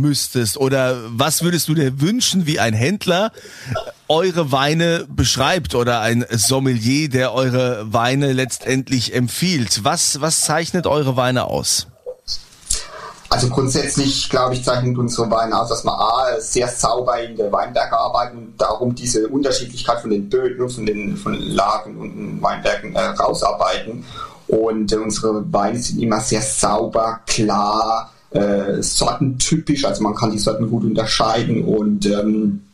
müsstest 0.00 0.56
oder 0.56 0.96
was 1.08 1.42
würdest 1.42 1.68
du 1.68 1.74
dir 1.74 2.00
wünschen, 2.00 2.46
wie 2.46 2.58
ein 2.58 2.72
Händler 2.72 3.30
eure 4.08 4.52
Weine 4.52 5.06
beschreibt 5.08 5.74
oder 5.74 6.00
ein 6.00 6.24
Sommelier, 6.30 7.10
der 7.10 7.34
eure 7.34 7.92
Weine 7.92 8.32
letztendlich 8.32 9.14
empfiehlt? 9.14 9.84
Was, 9.84 10.22
was 10.22 10.40
zeichnet 10.40 10.86
eure 10.86 11.16
Weine 11.16 11.44
aus? 11.44 11.89
Also 13.32 13.48
grundsätzlich, 13.48 14.28
glaube 14.28 14.54
ich, 14.54 14.64
zeichnet 14.64 14.98
unsere 14.98 15.30
Weine 15.30 15.58
aus, 15.58 15.68
dass 15.68 15.84
wir 15.84 15.92
A, 15.92 16.40
sehr 16.40 16.66
sauber 16.66 17.22
in 17.22 17.36
der 17.36 17.52
Weinberge 17.52 17.96
arbeiten 17.96 18.38
und 18.38 18.60
darum 18.60 18.92
diese 18.92 19.28
Unterschiedlichkeit 19.28 20.00
von 20.00 20.10
den 20.10 20.28
Böden, 20.28 20.68
von 20.68 20.84
den 20.84 21.16
von 21.16 21.34
Lagen 21.34 21.96
und 21.96 22.42
Weinbergen 22.42 22.92
äh, 22.96 23.00
rausarbeiten. 23.00 24.04
Und 24.48 24.92
äh, 24.92 24.96
unsere 24.96 25.44
Weine 25.52 25.78
sind 25.78 26.02
immer 26.02 26.18
sehr 26.18 26.42
sauber, 26.42 27.20
klar, 27.24 28.12
äh, 28.30 28.82
sortentypisch, 28.82 29.84
also 29.84 30.02
man 30.02 30.16
kann 30.16 30.32
die 30.32 30.38
Sorten 30.38 30.68
gut 30.68 30.82
unterscheiden 30.82 31.64
und 31.64 32.06
ähm, 32.06 32.64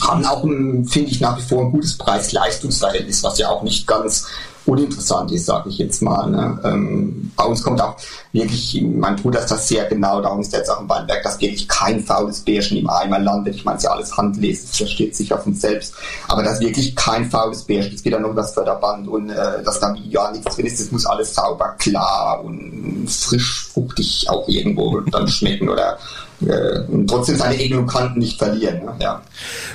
haben 0.00 0.24
auch, 0.26 0.42
finde 0.42 1.10
ich, 1.10 1.20
nach 1.20 1.38
wie 1.38 1.42
vor 1.42 1.62
ein 1.62 1.70
gutes 1.70 1.96
Preis-Leistungs-Verhältnis, 1.98 3.22
was 3.22 3.38
ja 3.38 3.48
auch 3.48 3.62
nicht 3.62 3.86
ganz 3.86 4.26
uninteressant 4.66 5.30
ist, 5.32 5.46
sage 5.46 5.68
ich 5.68 5.78
jetzt 5.78 6.02
mal. 6.02 6.30
Ne? 6.30 6.58
Ähm, 6.64 7.32
bei 7.36 7.44
uns 7.44 7.62
kommt 7.62 7.80
auch 7.80 7.96
wirklich, 8.32 8.82
mein 8.82 9.16
Bruder 9.16 9.40
ist 9.40 9.50
das 9.50 9.68
sehr 9.68 9.84
genau, 9.86 10.20
darum 10.20 10.40
ist 10.40 10.52
jetzt 10.52 10.70
auch 10.70 10.80
im 10.80 10.88
Weinberg, 10.88 11.22
dass 11.22 11.40
wirklich 11.40 11.68
kein 11.68 12.00
faules 12.00 12.40
Bärchen 12.40 12.78
im 12.78 12.88
Eimer 12.88 13.18
landet. 13.18 13.54
Ich 13.56 13.64
meine, 13.64 13.76
es 13.76 13.84
ist 13.84 13.88
ja 13.88 13.94
alles 13.94 14.16
handlesen, 14.16 14.66
das 14.68 14.76
versteht 14.76 15.14
sich 15.14 15.32
auf 15.32 15.46
uns 15.46 15.60
selbst. 15.60 15.94
Aber 16.28 16.42
dass 16.42 16.60
wirklich 16.60 16.96
kein 16.96 17.30
faules 17.30 17.62
Bärchen, 17.62 17.94
es 17.94 18.02
geht 18.02 18.12
ja 18.12 18.18
noch 18.18 18.30
um 18.30 18.36
das 18.36 18.54
Förderband 18.54 19.08
und 19.08 19.30
äh, 19.30 19.62
dass 19.62 19.80
da 19.80 19.94
ja 20.08 20.30
nichts 20.30 20.54
drin 20.54 20.66
ist, 20.66 20.80
das 20.80 20.90
muss 20.90 21.06
alles 21.06 21.34
sauber, 21.34 21.74
klar 21.78 22.42
und 22.42 23.06
frisch, 23.08 23.68
fruchtig 23.72 24.26
auch 24.28 24.48
irgendwo 24.48 25.00
dann 25.00 25.28
schmecken 25.28 25.68
oder 25.68 25.98
äh, 26.46 26.80
und 26.88 27.08
trotzdem 27.08 27.36
seine 27.36 27.58
Ecken 27.58 27.86
Kanten 27.86 28.18
nicht 28.18 28.38
verlieren. 28.38 28.84
Ne? 28.84 28.94
Ja. 29.00 29.22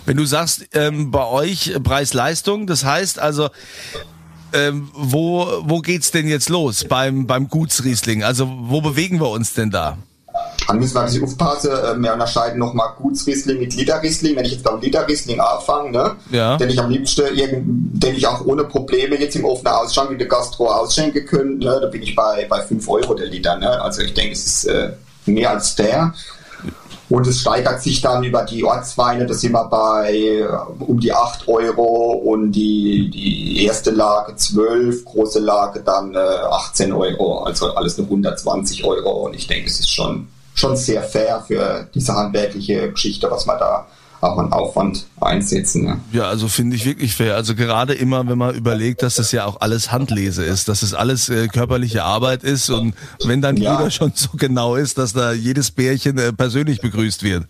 Wenn 0.05 0.17
du 0.17 0.25
sagst, 0.25 0.67
ähm, 0.73 1.11
bei 1.11 1.25
euch 1.25 1.73
Preis-Leistung, 1.81 2.67
das 2.67 2.83
heißt 2.83 3.19
also, 3.19 3.49
ähm, 4.53 4.89
wo, 4.93 5.47
wo 5.63 5.79
geht's 5.79 6.11
denn 6.11 6.27
jetzt 6.27 6.49
los 6.49 6.85
beim, 6.85 7.27
beim 7.27 7.47
Gutsriesling? 7.47 8.23
Also 8.23 8.49
wo 8.49 8.81
bewegen 8.81 9.19
wir 9.19 9.29
uns 9.29 9.53
denn 9.53 9.69
da? 9.69 9.97
Dann 10.67 10.77
müssen 10.77 10.95
wir 10.95 11.01
ein 11.01 11.05
bisschen 11.07 11.23
aufpassen. 11.23 11.71
Äh, 11.71 12.01
wir 12.01 12.13
unterscheiden 12.13 12.59
nochmal 12.59 12.89
Gutsriesling 12.97 13.59
mit 13.59 13.73
Literriesling. 13.75 14.35
Wenn 14.35 14.45
ich 14.45 14.53
jetzt 14.53 14.63
beim 14.63 14.79
Literriesling 14.79 15.39
anfange, 15.39 15.91
ne, 15.91 16.15
ja. 16.31 16.57
den 16.57 16.69
ich 16.69 16.79
am 16.79 16.89
liebsten, 16.89 17.25
den 17.35 18.15
ich 18.15 18.27
auch 18.27 18.45
ohne 18.45 18.63
Probleme 18.65 19.19
jetzt 19.19 19.35
im 19.35 19.45
offenen 19.45 19.73
Ausschank 19.73 20.11
in 20.11 20.19
der 20.19 20.27
Gastro 20.27 20.67
ausschenken 20.67 21.25
könnte, 21.25 21.65
ne, 21.65 21.79
da 21.81 21.87
bin 21.87 22.03
ich 22.03 22.15
bei, 22.15 22.45
bei 22.47 22.61
5 22.61 22.87
Euro 22.87 23.15
der 23.15 23.27
Liter. 23.27 23.57
Ne? 23.57 23.81
Also 23.81 24.01
ich 24.01 24.13
denke, 24.13 24.33
es 24.33 24.45
ist 24.45 24.65
äh, 24.65 24.91
mehr 25.25 25.51
als 25.51 25.71
fair. 25.71 26.13
Und 27.09 27.25
es 27.25 27.41
steigert 27.41 27.81
sich 27.81 28.01
dann 28.01 28.23
über 28.23 28.43
die 28.43 28.63
Ortsweine, 28.63 29.25
da 29.25 29.33
sind 29.33 29.53
wir 29.53 29.65
bei 29.65 30.13
äh, 30.13 30.47
um 30.79 30.99
die 30.99 31.11
8 31.11 31.47
Euro. 31.47 32.11
Und 32.11 32.51
die, 32.51 33.09
die 33.09 33.65
erste 33.65 33.89
Lage 33.89 34.35
12, 34.35 35.05
große 35.05 35.39
Lage 35.39 35.81
dann 35.81 36.13
äh, 36.13 36.17
18 36.17 36.93
Euro, 36.93 37.43
also 37.43 37.73
alles 37.73 37.97
nur 37.97 38.05
120 38.07 38.83
Euro. 38.83 39.25
Und 39.25 39.33
ich 39.33 39.47
denke, 39.47 39.67
es 39.67 39.79
ist 39.79 39.91
schon, 39.91 40.27
schon 40.53 40.75
sehr 40.75 41.01
fair 41.01 41.43
für 41.47 41.87
diese 41.95 42.13
handwerkliche 42.13 42.91
Geschichte, 42.91 43.29
was 43.31 43.47
man 43.47 43.57
da 43.57 43.87
auch 44.21 44.37
an 44.37 44.51
Aufwand 44.51 45.05
einsetzen. 45.21 45.85
Ne? 45.85 45.99
Ja, 46.11 46.23
also 46.23 46.47
finde 46.47 46.75
ich 46.75 46.85
wirklich 46.85 47.15
fair. 47.15 47.35
Also 47.35 47.55
gerade 47.55 47.93
immer, 47.93 48.27
wenn 48.27 48.37
man 48.37 48.53
überlegt, 48.53 49.01
dass 49.01 49.15
das 49.15 49.31
ja 49.31 49.45
auch 49.45 49.61
alles 49.61 49.91
Handlese 49.91 50.43
ist, 50.43 50.67
dass 50.67 50.81
es 50.81 50.89
das 50.91 50.99
alles 50.99 51.29
äh, 51.29 51.47
körperliche 51.47 52.03
Arbeit 52.03 52.43
ist 52.43 52.69
und 52.69 52.93
wenn 53.25 53.41
dann 53.41 53.57
ja. 53.57 53.77
jeder 53.77 53.91
schon 53.91 54.11
so 54.15 54.29
genau 54.35 54.75
ist, 54.75 54.97
dass 54.97 55.13
da 55.13 55.31
jedes 55.31 55.71
Bärchen 55.71 56.17
äh, 56.17 56.33
persönlich 56.33 56.81
begrüßt 56.81 57.23
wird. 57.23 57.45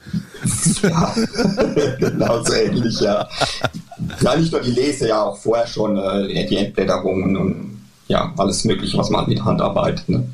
Ja, 0.83 1.15
genau 1.99 2.43
so 2.43 2.53
ähnlich, 2.53 2.99
ja. 2.99 3.27
Ja, 4.21 4.35
nicht 4.35 4.51
nur 4.51 4.61
die 4.61 4.71
Lese, 4.71 5.07
ja 5.07 5.23
auch 5.23 5.37
vorher 5.37 5.67
schon 5.67 5.97
äh, 5.97 6.47
die 6.47 6.57
Entblätterungen 6.57 7.35
und 7.35 7.79
ja, 8.07 8.33
alles 8.37 8.63
Mögliche, 8.65 8.97
was 8.97 9.09
man 9.09 9.27
mit 9.27 9.43
Hand 9.43 9.61
arbeitet. 9.61 10.09
Ne? 10.09 10.27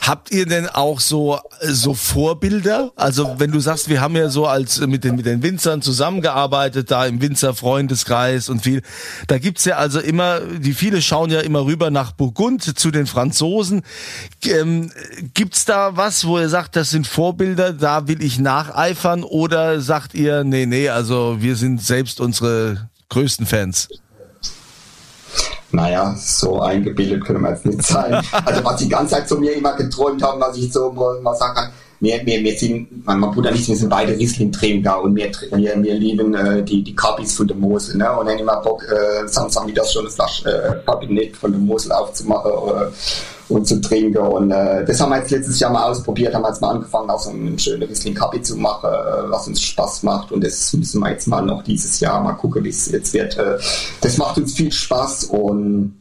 Habt 0.00 0.30
ihr 0.30 0.46
denn 0.46 0.66
auch 0.66 0.98
so, 0.98 1.38
so 1.60 1.94
Vorbilder? 1.94 2.92
Also 2.96 3.36
wenn 3.38 3.52
du 3.52 3.60
sagst, 3.60 3.88
wir 3.88 4.00
haben 4.00 4.16
ja 4.16 4.30
so 4.30 4.46
als 4.46 4.80
mit 4.80 5.04
den, 5.04 5.16
mit 5.16 5.26
den 5.26 5.42
Winzern 5.42 5.82
zusammengearbeitet, 5.82 6.90
da 6.90 7.04
im 7.06 7.20
Winzerfreundeskreis 7.20 8.48
und 8.48 8.62
viel. 8.62 8.82
Da 9.26 9.38
gibt's 9.38 9.64
ja 9.66 9.76
also 9.76 10.00
immer, 10.00 10.40
die 10.40 10.72
viele 10.72 11.02
schauen 11.02 11.30
ja 11.30 11.40
immer 11.40 11.66
rüber 11.66 11.90
nach 11.90 12.12
Burgund 12.12 12.78
zu 12.78 12.90
den 12.90 13.06
Franzosen. 13.06 13.82
Ähm, 14.44 14.90
gibt's 15.34 15.66
da 15.66 15.96
was, 15.96 16.26
wo 16.26 16.38
ihr 16.38 16.48
sagt, 16.48 16.76
das 16.76 16.90
sind 16.90 17.06
Vorbilder, 17.06 17.72
da 17.72 18.08
will 18.08 18.22
ich 18.22 18.38
nacheifern? 18.38 19.22
Oder 19.22 19.80
sagt 19.80 20.14
ihr, 20.14 20.44
nee, 20.44 20.66
nee, 20.66 20.88
also 20.88 21.36
wir 21.40 21.56
sind 21.56 21.82
selbst 21.82 22.20
unsere 22.20 22.88
größten 23.10 23.46
Fans? 23.46 23.88
Naja, 25.72 26.14
so 26.16 26.60
eingebildet 26.60 27.24
können 27.24 27.42
wir 27.42 27.50
jetzt 27.50 27.66
nicht 27.66 27.82
sein. 27.82 28.22
Also 28.44 28.64
was 28.64 28.76
die 28.76 28.88
ganze 28.88 29.14
Zeit 29.14 29.28
zu 29.28 29.36
mir 29.36 29.52
immer 29.52 29.74
geträumt 29.74 30.22
haben, 30.22 30.40
was 30.40 30.56
ich 30.56 30.72
so 30.72 30.90
mal 30.92 31.34
sagen 31.34 31.54
kann, 31.54 31.70
wir, 32.00 32.24
wir, 32.24 32.42
wir 32.42 32.56
sind, 32.56 33.06
mein 33.06 33.20
Bruder 33.20 33.50
und 33.50 33.56
ich, 33.56 33.68
wir 33.68 33.76
sind 33.76 33.90
beide 33.90 34.16
Riesling-Träger 34.16 35.02
und 35.02 35.14
wir, 35.14 35.30
wir, 35.52 35.82
wir 35.82 35.94
lieben 35.94 36.34
äh, 36.34 36.62
die, 36.62 36.82
die 36.82 36.94
Kabis 36.94 37.36
von 37.36 37.46
der 37.46 37.56
Mosel. 37.56 37.98
Ne? 37.98 38.10
Und 38.18 38.26
dann 38.26 38.38
immer 38.38 38.56
Bock, 38.62 38.82
äh, 38.84 39.28
Samstag 39.28 39.66
wieder 39.66 39.84
so 39.84 40.00
eine 40.00 40.08
Flasche 40.08 40.50
äh, 40.50 40.86
Kabinett 40.86 41.36
von 41.36 41.52
der 41.52 41.60
Mosel 41.60 41.92
aufzumachen 41.92 42.50
äh, 42.50 42.86
und 43.50 43.66
zu 43.66 43.80
trinken. 43.80 44.18
Und 44.18 44.50
äh, 44.50 44.84
das 44.84 45.00
haben 45.00 45.10
wir 45.10 45.18
jetzt 45.18 45.30
letztes 45.30 45.60
Jahr 45.60 45.72
mal 45.72 45.84
ausprobiert, 45.90 46.34
haben 46.34 46.42
wir 46.42 46.48
jetzt 46.48 46.62
mal 46.62 46.70
angefangen, 46.70 47.10
auch 47.10 47.18
so 47.18 47.30
einen 47.30 47.58
schönen 47.58 47.82
Riesling 47.82 48.14
Kabi 48.14 48.40
zu 48.42 48.56
machen, 48.56 48.90
äh, 48.90 49.30
was 49.30 49.48
uns 49.48 49.60
Spaß 49.60 50.02
macht. 50.02 50.32
Und 50.32 50.44
das 50.44 50.72
müssen 50.72 51.00
wir 51.00 51.10
jetzt 51.10 51.26
mal 51.26 51.42
noch 51.42 51.62
dieses 51.62 52.00
Jahr 52.00 52.22
mal 52.22 52.32
gucken, 52.34 52.64
wie 52.64 52.70
es 52.70 52.90
jetzt 52.90 53.12
wird. 53.12 53.36
Äh, 53.36 53.58
das 54.00 54.16
macht 54.16 54.38
uns 54.38 54.54
viel 54.54 54.72
Spaß 54.72 55.24
und 55.24 55.96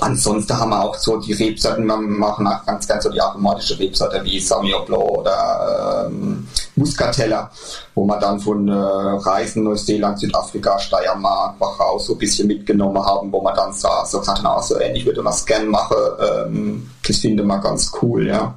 Ansonsten 0.00 0.56
haben 0.56 0.70
wir 0.70 0.84
auch 0.84 0.94
so 0.94 1.16
die 1.16 1.32
Rebsorten, 1.32 1.86
wir 1.86 1.96
machen 1.96 2.46
auch 2.46 2.64
ganz, 2.66 2.86
ganz 2.86 3.04
so 3.04 3.10
die 3.10 3.20
aromatische 3.20 3.78
Rebsorte 3.78 4.22
wie 4.22 4.38
Sauvignon 4.38 4.84
Blanc 4.84 5.02
oder 5.02 6.06
ähm, 6.06 6.46
Muscatella, 6.78 7.50
wo 7.94 8.04
wir 8.04 8.18
dann 8.18 8.40
von 8.40 8.68
äh, 8.68 8.72
Reisen 8.72 9.64
Neuseeland, 9.64 10.18
Südafrika, 10.18 10.78
Steiermark, 10.78 11.60
Wachau 11.60 11.98
so 11.98 12.14
ein 12.14 12.18
bisschen 12.18 12.46
mitgenommen 12.46 13.04
haben, 13.04 13.30
wo 13.32 13.42
man 13.42 13.54
dann 13.54 13.72
so, 13.72 13.88
so 14.06 14.20
gesagt 14.20 14.42
haben, 14.42 14.62
so 14.62 14.78
ähnlich 14.78 15.04
würde 15.04 15.22
man 15.22 15.34
gerne 15.46 15.66
machen. 15.66 15.96
Ähm, 16.20 16.90
das 17.06 17.18
finde 17.18 17.42
wir 17.44 17.58
ganz 17.58 17.92
cool, 18.02 18.26
ja. 18.26 18.54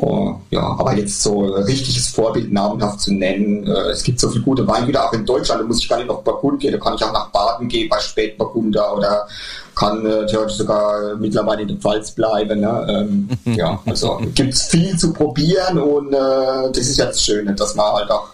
Oh, 0.00 0.34
ja, 0.50 0.62
aber 0.62 0.96
jetzt 0.96 1.22
so 1.22 1.44
richtiges 1.44 2.08
Vorbild 2.08 2.52
namhaft 2.52 3.00
zu 3.00 3.12
nennen, 3.12 3.66
äh, 3.66 3.90
es 3.90 4.02
gibt 4.02 4.20
so 4.20 4.28
viele 4.28 4.44
gute 4.44 4.66
Weingüter 4.66 5.06
auch 5.06 5.12
in 5.12 5.24
Deutschland, 5.24 5.62
da 5.62 5.66
muss 5.66 5.80
ich 5.80 5.88
gar 5.88 5.96
nicht 5.98 6.08
nach 6.08 6.18
Burgund 6.18 6.60
gehen, 6.60 6.72
da 6.72 6.78
kann 6.78 6.94
ich 6.94 7.02
auch 7.02 7.12
nach 7.12 7.30
Baden 7.30 7.68
gehen 7.68 7.88
bei 7.88 7.98
Spätburgunder 7.98 8.96
oder 8.96 9.26
kann 9.74 10.04
äh, 10.06 10.26
theoretisch 10.26 10.56
sogar 10.56 11.16
mittlerweile 11.16 11.62
in 11.62 11.68
der 11.68 11.76
Pfalz 11.76 12.10
bleiben. 12.10 12.60
Ne? 12.60 12.86
Ähm, 12.88 13.28
ja, 13.56 13.78
also 13.84 14.20
gibt 14.34 14.54
es 14.54 14.62
viel 14.64 14.96
zu 14.96 15.12
probieren 15.12 15.78
und 15.78 16.12
äh, 16.12 16.70
das 16.72 16.88
ist 16.88 16.96
ja 16.96 17.06
das 17.06 17.22
Schöne, 17.22 17.54
dass 17.54 17.74
man 17.74 17.92
halt 17.92 18.10
auch 18.10 18.28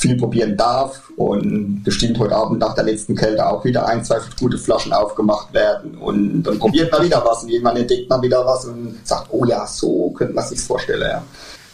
viel 0.00 0.16
probieren 0.16 0.56
darf 0.56 1.10
und 1.16 1.82
bestimmt 1.84 2.18
heute 2.18 2.34
Abend 2.34 2.58
nach 2.58 2.74
der 2.74 2.84
letzten 2.84 3.14
Kälte 3.14 3.46
auch 3.46 3.62
wieder 3.66 3.86
ein, 3.86 4.02
zwei 4.02 4.16
gute 4.38 4.56
Flaschen 4.56 4.94
aufgemacht 4.94 5.52
werden 5.52 5.98
und 5.98 6.42
dann 6.42 6.58
probiert 6.58 6.90
man 6.90 7.04
wieder 7.04 7.22
was 7.22 7.42
und 7.42 7.50
jemand 7.50 7.78
entdeckt 7.78 8.08
man 8.08 8.22
wieder 8.22 8.44
was 8.46 8.64
und 8.64 8.98
sagt, 9.04 9.26
oh 9.30 9.44
ja, 9.44 9.66
so 9.66 10.10
könnte 10.16 10.32
man 10.32 10.44
sich 10.46 10.58
vorstellen. 10.58 11.02
Ja. 11.02 11.22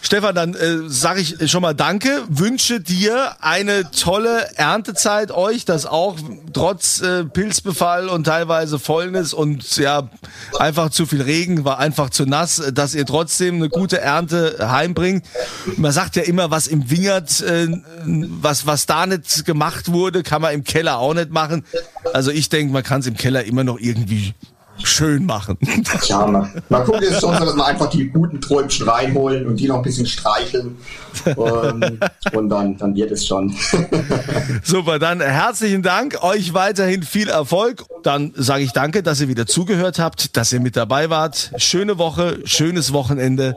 Stefan, 0.07 0.37
dann 0.37 0.55
äh, 0.55 0.89
sage 0.89 1.21
ich 1.21 1.51
schon 1.51 1.63
mal 1.63 1.75
Danke, 1.75 2.23
wünsche 2.29 2.79
dir 2.81 3.35
eine 3.41 3.91
tolle 3.91 4.47
Erntezeit 4.55 5.33
euch, 5.33 5.65
dass 5.65 5.85
auch 5.85 6.17
trotz 6.53 7.01
äh, 7.01 7.25
Pilzbefall 7.25 8.09
und 8.09 8.23
teilweise 8.23 8.79
Fäulnis 8.79 9.35
und 9.35 9.77
ja 9.79 10.09
einfach 10.61 10.91
zu 10.91 11.07
viel 11.07 11.23
Regen, 11.23 11.65
war 11.65 11.81
einfach 11.81 12.11
zu 12.11 12.25
nass, 12.25 12.63
dass 12.73 12.95
ihr 12.95 13.05
trotzdem 13.05 13.57
eine 13.57 13.69
gute 13.69 14.01
Ernte 14.01 14.59
heimbringt. 14.71 15.27
Man 15.77 15.91
sagt 15.91 16.15
ja 16.15 16.23
immer, 16.23 16.53
was 16.53 16.69
im 16.69 16.89
Wingert, 16.89 17.41
äh, 17.41 17.67
was 18.05 18.65
was 18.65 18.87
da 18.87 19.07
nicht 19.07 19.45
gemacht 19.45 19.91
wurde, 19.91 20.23
kann 20.23 20.41
man 20.41 20.55
im 20.55 20.63
Keller 20.63 20.99
auch 20.99 21.15
nicht 21.15 21.31
machen. 21.31 21.65
Also 22.15 22.31
ich 22.31 22.49
denke, 22.49 22.73
man 22.73 22.85
kann 22.85 23.01
es 23.01 23.09
im 23.09 23.17
Keller 23.17 23.43
immer 23.43 23.65
noch 23.65 23.81
irgendwie 23.81 24.35
schön 24.83 25.27
machen. 25.27 25.59
Ja, 26.07 26.27
man 26.27 26.85
guckt 26.85 27.03
es 27.03 27.21
schon 27.21 27.35
so, 27.35 27.45
dass 27.45 27.57
man 27.57 27.67
einfach 27.67 27.89
die 27.89 28.09
guten 28.09 28.41
Träumchen 28.41 28.89
reinholen 28.89 29.47
und 29.47 29.57
die 29.57 29.67
noch 29.67 29.77
ein 29.77 29.83
bisschen 29.83 30.07
streicheln. 30.07 30.77
Ähm, 31.27 31.99
und 32.33 32.49
dann, 32.49 32.77
dann 32.77 32.95
wird 32.95 33.11
es 33.11 33.27
schon. 33.27 33.55
Super, 34.63 34.99
dann 34.99 35.21
herzlichen 35.21 35.83
Dank. 35.83 36.23
Euch 36.23 36.55
weiterhin 36.55 37.03
viel 37.03 37.29
Erfolg. 37.29 37.85
Dann 38.03 38.33
sage 38.37 38.63
ich 38.63 38.73
danke, 38.73 39.03
dass 39.03 39.21
ihr 39.21 39.29
wieder 39.29 39.47
zugehört 39.47 39.99
habt, 39.99 40.37
dass 40.37 40.53
ihr 40.53 40.61
mit 40.61 40.77
dabei 40.77 41.11
wart. 41.11 41.53
Schöne 41.57 41.99
Woche, 41.99 42.41
schönes 42.45 42.93
Wochenende 42.93 43.57